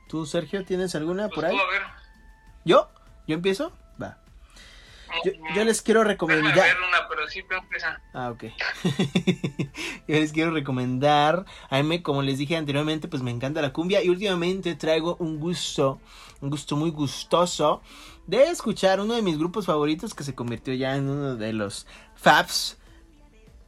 [0.09, 1.57] ¿Tú, Sergio, tienes alguna Pues por ahí?
[1.57, 1.83] tú, a ver.
[2.65, 2.89] ¿Yo?
[3.27, 3.73] ¿Yo empiezo?
[4.01, 4.19] Va.
[5.25, 6.55] Yo, yo les quiero recomendar.
[6.55, 7.45] ver una, pero sí.
[8.13, 8.45] Ah, ok.
[10.09, 11.45] Yo les quiero recomendar.
[11.69, 14.03] A mí, como les dije anteriormente, pues me encanta la cumbia.
[14.03, 16.01] Y últimamente traigo un gusto,
[16.41, 17.83] un gusto muy gustoso
[18.27, 21.87] de escuchar uno de mis grupos favoritos que se convirtió ya en uno de los
[22.15, 22.80] faps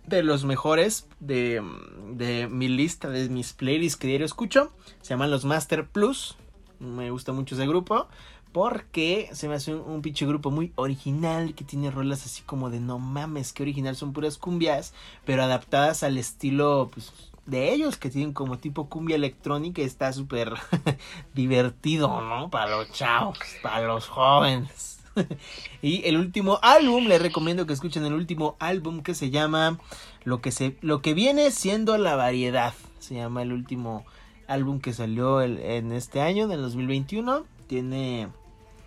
[0.07, 1.62] de los mejores de,
[2.11, 4.72] de mi lista, de mis playlists que diario escucho.
[5.00, 6.36] Se llaman los Master Plus.
[6.78, 8.09] Me gusta mucho ese grupo.
[8.53, 12.68] Porque se me hace un, un pinche grupo muy original que tiene rolas así como
[12.68, 14.92] de no mames, que original son puras cumbias,
[15.24, 17.12] pero adaptadas al estilo pues,
[17.46, 20.53] de ellos, que tienen como tipo cumbia electrónica está súper
[21.34, 22.50] divertido, ¿no?
[22.50, 25.01] Para los chavos, para los jóvenes.
[25.82, 29.78] y el último álbum, les recomiendo que escuchen el último álbum que se llama
[30.24, 32.74] Lo que, se, lo que viene siendo la variedad.
[32.98, 34.04] Se llama el último
[34.46, 37.44] álbum que salió en este año, del 2021.
[37.66, 38.28] Tiene,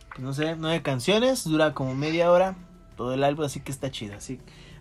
[0.09, 2.55] pues, no sé, nueve canciones, dura como media hora
[2.95, 4.15] todo el álbum, así que está chido.
[4.15, 4.39] Así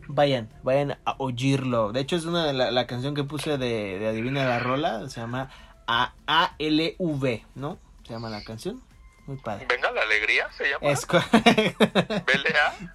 [0.08, 1.92] vayan, vayan a oírlo.
[1.92, 5.20] De hecho, es una de la, canción que puse de, de Adivina la Rola, se
[5.20, 5.50] llama
[5.86, 7.78] A- A-L-V, ¿no?
[8.04, 8.80] Se llama la canción.
[9.26, 9.66] Muy padre.
[9.68, 10.90] Venga la alegría, se llama.
[10.90, 12.92] Es BLA.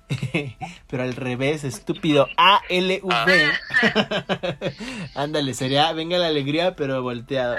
[0.88, 2.28] Pero al revés, estúpido.
[2.38, 3.52] A-L-V.
[5.16, 7.58] Ándale, sería Venga la alegría, pero volteado.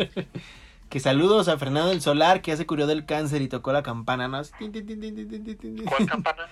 [0.88, 3.82] que saludos a Fernando del Solar, que ya se curó del cáncer y tocó la
[3.82, 4.40] campana, ¿no?
[4.58, 6.48] ¿Cuál campana?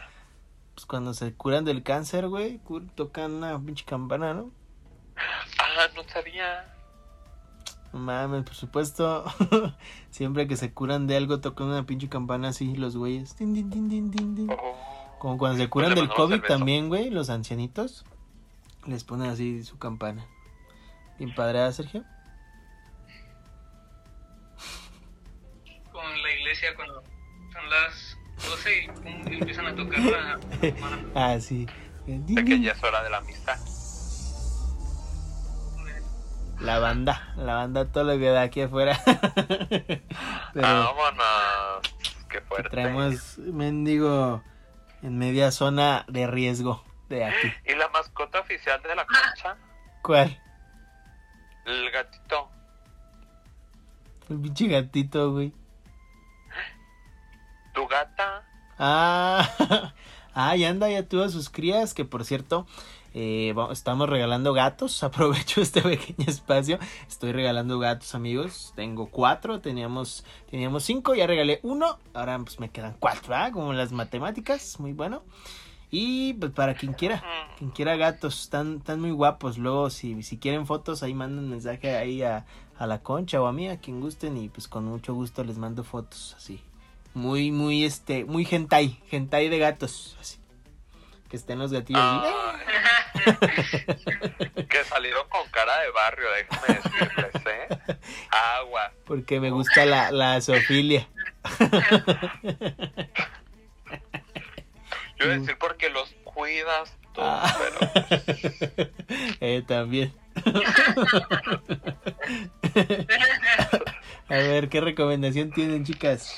[0.75, 2.61] Pues cuando se curan del cáncer, güey,
[2.95, 4.51] tocan una pinche campana, ¿no?
[5.17, 6.76] Ah, no sabía.
[7.93, 9.25] No Mames, por supuesto.
[10.11, 13.37] Siempre que se curan de algo, tocan una pinche campana así, los güeyes.
[13.41, 14.77] Oh.
[15.19, 18.05] Como cuando se curan del COVID también, güey, los ancianitos.
[18.87, 20.27] Les ponen así su campana.
[21.19, 22.05] Bien padre, ¿ah, Sergio?
[25.91, 27.03] Con la iglesia cuando
[27.53, 28.17] son las
[28.49, 31.05] 12 y pum, empiezan a tocar la campana.
[31.15, 31.67] Ah, sí.
[32.07, 33.59] De que ya es hora de la misa.
[36.61, 38.99] La banda, la banda todo lo que da aquí afuera.
[40.55, 41.83] Pero Vámonos.
[42.29, 42.71] Qué que fuerte.
[42.71, 44.43] traemos mendigo
[45.03, 47.53] en media zona de riesgo de aquí.
[47.67, 49.57] ¿Y la mascota oficial de la concha?
[50.03, 50.41] ¿Cuál?
[51.67, 52.49] El gatito.
[54.29, 55.53] El pinche gatito, güey.
[57.75, 58.45] Tu gata.
[58.79, 59.49] Ah,
[60.35, 62.67] ah, ya anda, ya tuvo sus crías, que por cierto,
[63.19, 65.03] eh, estamos regalando gatos.
[65.03, 66.79] Aprovecho este pequeño espacio.
[67.09, 68.75] Estoy regalando gatos, amigos.
[68.77, 71.99] Tengo cuatro, teníamos, teníamos cinco, ya regalé uno.
[72.13, 73.35] Ahora pues me quedan cuatro.
[73.55, 75.23] Como las matemáticas, muy bueno.
[75.91, 77.25] Y pues para quien quiera,
[77.57, 79.57] quien quiera gatos, están, están muy guapos.
[79.57, 82.45] Luego, si, si quieren fotos, ahí mandan mensaje ahí a,
[82.77, 84.37] a la concha o a mí, a quien gusten.
[84.37, 86.61] Y pues con mucho gusto les mando fotos así.
[87.15, 90.37] Muy, muy, este, muy hentai, hentai de gatos, así.
[91.31, 92.03] Que estén los gatillos.
[92.05, 92.53] Ah,
[94.69, 97.69] que salieron con cara de barrio, déjame decirles, ¿eh?
[98.31, 98.93] Agua.
[99.07, 101.09] Porque me gusta la, la zoofilia.
[105.19, 107.57] Yo iba a decir porque los cuidas tú, Ah.
[107.59, 108.91] pero
[109.41, 110.13] eh, también.
[114.29, 116.37] A ver, ¿qué recomendación tienen, chicas?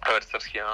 [0.00, 0.64] a ver, Sergio.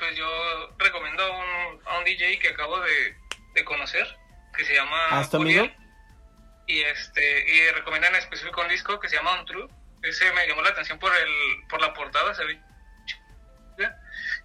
[0.00, 3.16] Pues yo recomiendo a un, a un DJ que acabo de,
[3.54, 4.06] de conocer,
[4.56, 5.20] que se llama ¿Ah?
[5.32, 5.76] Uriel.
[6.66, 9.68] Y este y recomienda en específico un disco que se llama On True.
[10.02, 11.32] Ese me llamó la atención por el
[11.68, 12.58] por la portada, se ve.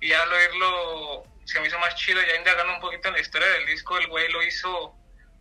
[0.01, 3.21] Y ya al oírlo se me hizo más chido, ya indagando un poquito en la
[3.21, 4.93] historia del disco, el güey lo hizo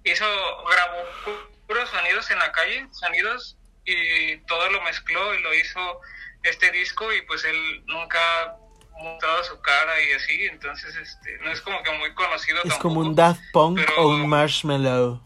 [0.04, 0.24] hizo
[0.66, 6.00] grabó pu- puros sonidos en la calle, sonidos y todo lo mezcló y lo hizo
[6.42, 8.54] este disco y pues él nunca
[9.02, 12.82] mostrado su cara y así, entonces este no es como que muy conocido Es tampoco.
[12.82, 15.20] como un Daft Punk pero- o un Marshmallow.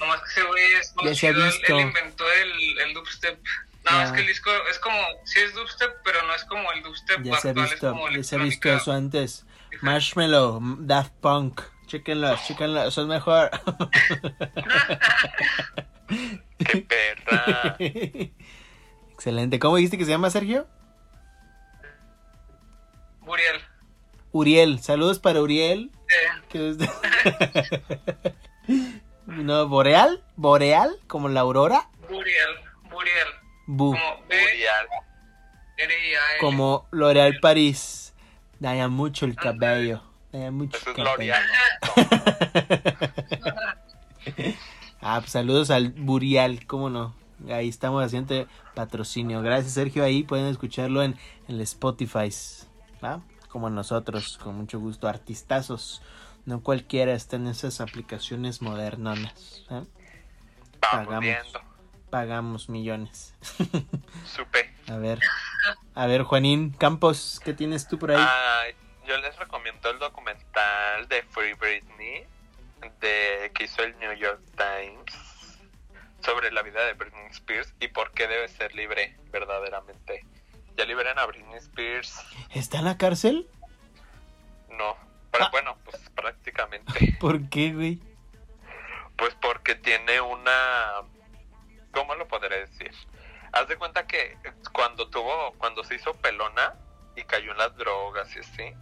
[0.00, 3.38] Nomás que ese güey es conocido, él, él inventó el, el dubstep.
[3.84, 4.04] No, Ya.
[4.04, 7.22] es que el disco es como, sí es dubstep, pero no es como el dubstep
[7.22, 9.46] Ya se ha actual, es visto, como ya se ha visto eso antes.
[9.82, 11.60] Marshmallow, Daft Punk.
[11.86, 13.48] Chéquenlo, chéquenlo, eso es mejor.
[16.58, 17.76] ¡Qué perra!
[19.26, 19.58] Excelente.
[19.58, 20.68] ¿Cómo dijiste que se llama Sergio?
[23.22, 23.60] Burial.
[24.30, 24.78] Uriel.
[24.78, 25.90] Saludos para Uriel.
[29.26, 30.22] No, Boreal.
[30.36, 31.90] Boreal, como la aurora.
[32.08, 32.54] Burial,
[32.88, 33.28] Burial.
[33.66, 33.96] Bu.
[36.38, 36.40] Como.
[36.40, 38.14] Como L'Oreal París.
[38.60, 40.04] Daña mucho el cabello.
[40.30, 41.34] Daña mucho Eso el es cabello.
[41.96, 42.96] L'Oreal.
[45.00, 47.25] Ah, pues saludos al Burial, cómo no.
[47.48, 49.42] Ahí estamos haciendo patrocinio.
[49.42, 50.04] Gracias, Sergio.
[50.04, 51.16] Ahí pueden escucharlo en,
[51.48, 52.30] en el Spotify.
[53.04, 53.20] ¿va?
[53.48, 55.08] Como nosotros, con mucho gusto.
[55.08, 56.02] Artistazos.
[56.44, 59.64] No cualquiera está en esas aplicaciones modernonas.
[59.70, 59.84] ¿eh?
[60.80, 61.20] Pagamos.
[61.20, 61.60] viendo.
[62.10, 63.34] Pagamos millones.
[64.24, 64.72] Supe.
[64.88, 65.18] A ver.
[65.94, 68.24] A ver, Juanín Campos, ¿qué tienes tú por ahí?
[69.06, 72.26] Yo les recomiendo el documental de Free Britney
[73.00, 75.25] de que hizo el New York Times
[76.26, 80.26] sobre la vida de Britney Spears y por qué debe ser libre verdaderamente.
[80.76, 82.20] Ya liberan a Britney Spears,
[82.54, 83.48] ¿Está en la cárcel?
[84.70, 84.94] no,
[85.30, 85.48] pero Ah.
[85.52, 88.00] bueno, pues prácticamente, ¿Por qué, güey?
[89.16, 91.02] pues porque tiene una,
[91.92, 92.90] ¿cómo lo podré decir?
[93.52, 94.36] Haz de cuenta que
[94.74, 96.74] cuando tuvo, cuando se hizo pelona
[97.16, 98.74] y cayó en las drogas y así,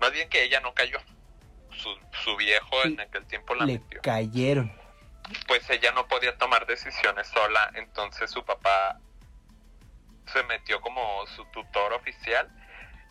[0.00, 0.98] más bien que ella no cayó,
[1.70, 1.88] su,
[2.22, 4.02] su viejo en aquel tiempo la Le metió.
[4.02, 4.70] cayeron.
[5.46, 8.98] Pues ella no podía tomar decisiones sola, entonces su papá
[10.32, 12.48] se metió como su tutor oficial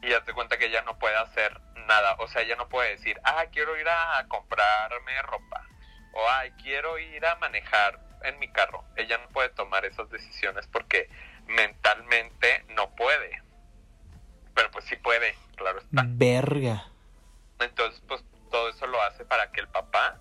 [0.01, 3.19] y hace cuenta que ella no puede hacer nada, o sea, ella no puede decir,
[3.23, 5.67] ah, quiero ir a comprarme ropa,
[6.13, 10.67] o ay, quiero ir a manejar en mi carro, ella no puede tomar esas decisiones
[10.67, 11.09] porque
[11.47, 13.41] mentalmente no puede,
[14.53, 16.03] pero pues sí puede, claro está.
[16.05, 16.85] Verga.
[17.59, 20.19] Entonces, pues todo eso lo hace para que el papá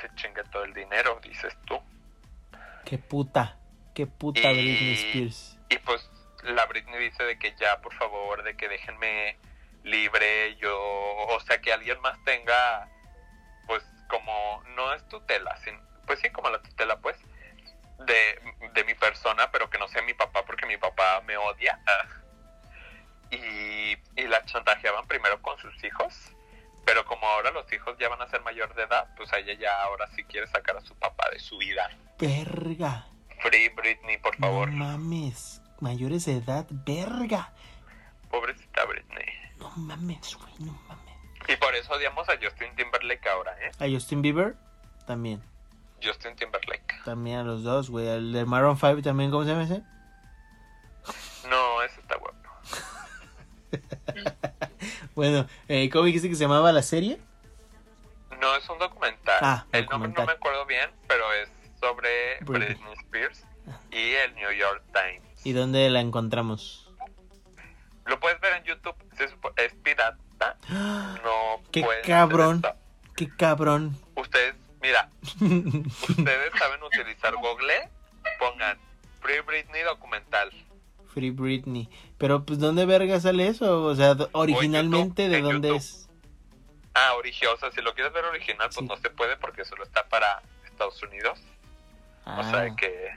[0.00, 1.80] se chingue todo el dinero, dices tú.
[2.84, 3.56] Qué puta.
[3.94, 5.58] Qué puta Y- Britney Spears.
[5.70, 6.08] Y pues
[6.42, 9.36] la Britney dice de que ya, por favor, de que déjenme
[9.84, 12.88] libre, yo, o sea, que alguien más tenga,
[13.66, 17.16] pues como, no es tutela, sin, pues sí, como la tutela, pues,
[18.06, 21.78] de, de mi persona, pero que no sea mi papá, porque mi papá me odia.
[23.30, 26.14] Y, y la la chantajeaban primero con sus hijos,
[26.84, 29.82] pero como ahora los hijos ya van a ser mayor de edad, pues ella ya
[29.82, 31.90] ahora sí quiere sacar a su papá de su vida.
[32.18, 33.06] Verga.
[33.40, 34.70] Free Britney, por favor.
[34.70, 35.60] No mames.
[35.80, 37.52] Mayores de edad, verga.
[38.30, 39.26] Pobrecita Britney.
[39.58, 41.14] No mames, güey, no mames.
[41.48, 43.70] Y por eso odiamos a Justin Timberlake ahora, ¿eh?
[43.78, 44.56] A Justin Bieber
[45.06, 45.42] también.
[46.02, 47.02] Justin Timberlake.
[47.04, 48.08] También a los dos, güey.
[48.08, 49.82] Al de Maroon 5 también, ¿cómo se llama ese?
[51.48, 52.34] No, ese está guapo.
[55.14, 57.18] Bueno, eh, ¿cómo dijiste que se llamaba la serie?
[58.40, 59.38] No, es un documental.
[59.40, 60.26] Ah, el nombre documental.
[60.26, 61.48] no me acuerdo bien, pero es
[61.80, 62.74] sobre Britney.
[62.74, 63.44] Britney, Spears
[63.92, 65.22] y el New York Times.
[65.44, 66.90] ¿Y dónde la encontramos?
[68.06, 68.96] Lo puedes ver en YouTube.
[69.56, 70.18] es pirata.
[71.24, 72.62] No ¡Qué cabrón!
[73.16, 73.96] ¡Qué cabrón!
[74.16, 75.08] Ustedes, mira,
[75.40, 77.88] ustedes saben utilizar Google.
[78.38, 78.76] Pongan
[79.20, 80.50] Free Britney documental.
[81.14, 81.88] Free Britney.
[82.18, 83.84] Pero, pues, ¿dónde verga sale eso?
[83.84, 85.78] O sea, originalmente, YouTube, ¿de dónde YouTube.
[85.80, 86.08] es?
[86.94, 87.70] Ah, origiosa.
[87.72, 88.84] Si lo quieres ver original, pues Sí.
[88.84, 91.38] no se puede porque solo está para Estados Unidos.
[92.26, 92.50] O Ah.
[92.50, 93.08] sea que.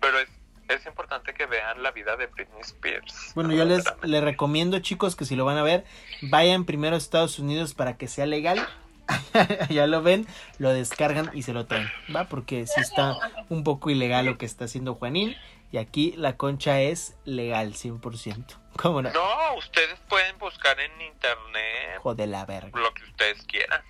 [0.00, 0.28] Pero es,
[0.68, 3.32] es importante que vean la vida de Britney Spears.
[3.34, 5.84] Bueno, yo les, les recomiendo, chicos, que si lo van a ver,
[6.22, 8.66] vayan primero a Estados Unidos para que sea legal.
[9.70, 10.26] ya lo ven,
[10.58, 12.24] lo descargan y se lo traen, ¿va?
[12.24, 13.16] Porque sí está
[13.48, 15.34] un poco ilegal lo que está haciendo Juanín.
[15.70, 18.56] Y aquí la concha es legal, 100%.
[18.76, 19.10] ¿Cómo no?
[19.10, 22.78] No, ustedes pueden buscar en internet Hijo de la verga.
[22.80, 23.82] lo que ustedes quieran.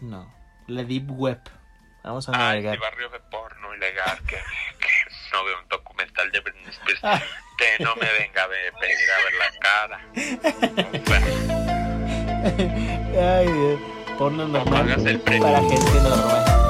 [0.00, 0.32] No.
[0.68, 1.40] La Deep Web.
[2.04, 2.74] Vamos a Ay, navegar.
[2.76, 4.88] sí, barrio de porno ilegal, que, que
[5.32, 7.22] no veo un documental de Britney Spears, Ah.
[7.58, 10.00] que no me venga a ver, venir a ver la cara.
[13.20, 13.80] Ay, Dios.
[14.18, 14.86] Porno normal
[15.24, 15.42] premio.
[15.42, 16.61] para gente normal.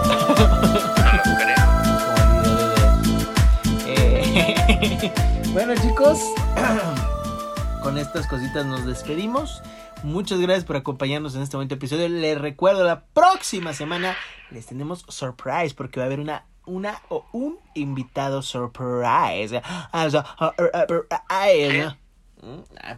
[5.53, 6.19] bueno chicos,
[7.83, 9.63] con estas cositas nos despedimos.
[10.03, 12.09] Muchas gracias por acompañarnos en este bonito episodio.
[12.09, 14.17] Les recuerdo, la próxima semana
[14.51, 19.61] les tenemos surprise porque va a haber una una o un invitado surprise.
[19.65, 20.09] Ah,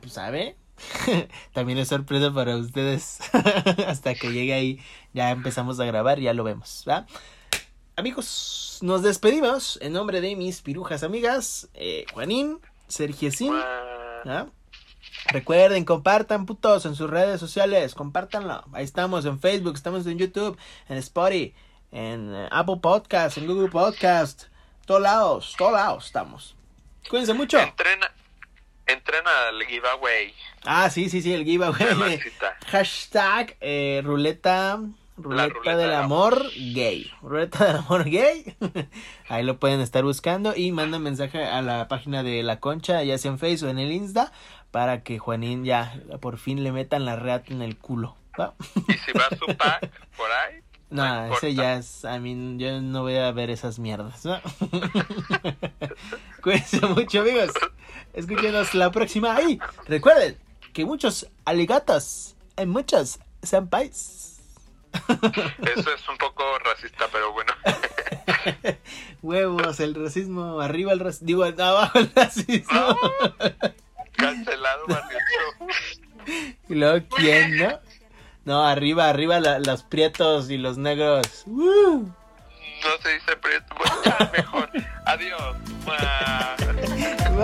[0.01, 0.57] pues sabe.
[1.53, 3.20] También es sorpresa para ustedes.
[3.86, 4.80] Hasta que llegue ahí,
[5.12, 7.07] ya empezamos a grabar, ya lo vemos, ¿va?
[7.97, 13.55] Amigos, nos despedimos en nombre de mis pirujas amigas, eh, Juanín, Sergiecín.
[13.55, 14.47] ¿ah?
[15.28, 18.64] Recuerden, compartan putos en sus redes sociales, compártanlo.
[18.72, 21.55] Ahí estamos en Facebook, estamos en YouTube, en Spotify,
[21.92, 24.47] en eh, Apple Podcast, en Google Podcast,
[24.86, 26.57] todos lados, todos lados estamos.
[27.09, 27.61] Cuídense mucho.
[27.61, 28.12] Entrena,
[28.86, 30.34] entrena al giveaway.
[30.64, 32.20] Ah, sí, sí, sí, el giveaway.
[32.66, 34.80] Hashtag eh, ruleta,
[35.17, 37.11] ruleta, ruleta del amor gay.
[37.23, 38.57] Ruleta del amor gay.
[39.29, 43.19] Ahí lo pueden estar buscando y mandan mensaje a la página de La Concha, ya
[43.19, 44.33] sea en Facebook o en el Insta,
[44.71, 48.17] para que Juanín ya por fin le metan la reata en el culo.
[48.39, 48.55] ¿va?
[48.89, 50.61] Y si va su pack por ahí,
[50.91, 54.25] No, ese ya es, a mí yo no voy a ver esas mierdas.
[54.25, 54.41] ¿no?
[56.43, 57.51] Cuídense mucho, amigos.
[58.12, 59.41] Escúchenos la próxima.
[59.43, 60.37] Y recuerden
[60.73, 64.34] que muchos aligatos en muchos senpais.
[65.76, 67.53] Eso es un poco racista, pero bueno.
[69.22, 72.99] Huevos, el racismo, arriba el racismo, digo, abajo el racismo.
[74.16, 75.18] Cancelado, Barrio.
[76.70, 77.78] Y luego, ¿quién, no?
[78.47, 81.42] No, arriba, arriba la- los prietos y los negros.
[81.45, 82.09] ¡Woo!
[82.82, 83.74] No se dice prieto.
[83.76, 84.70] Bueno, mejor.
[85.05, 85.57] Adiós.
[85.84, 87.34] Bye.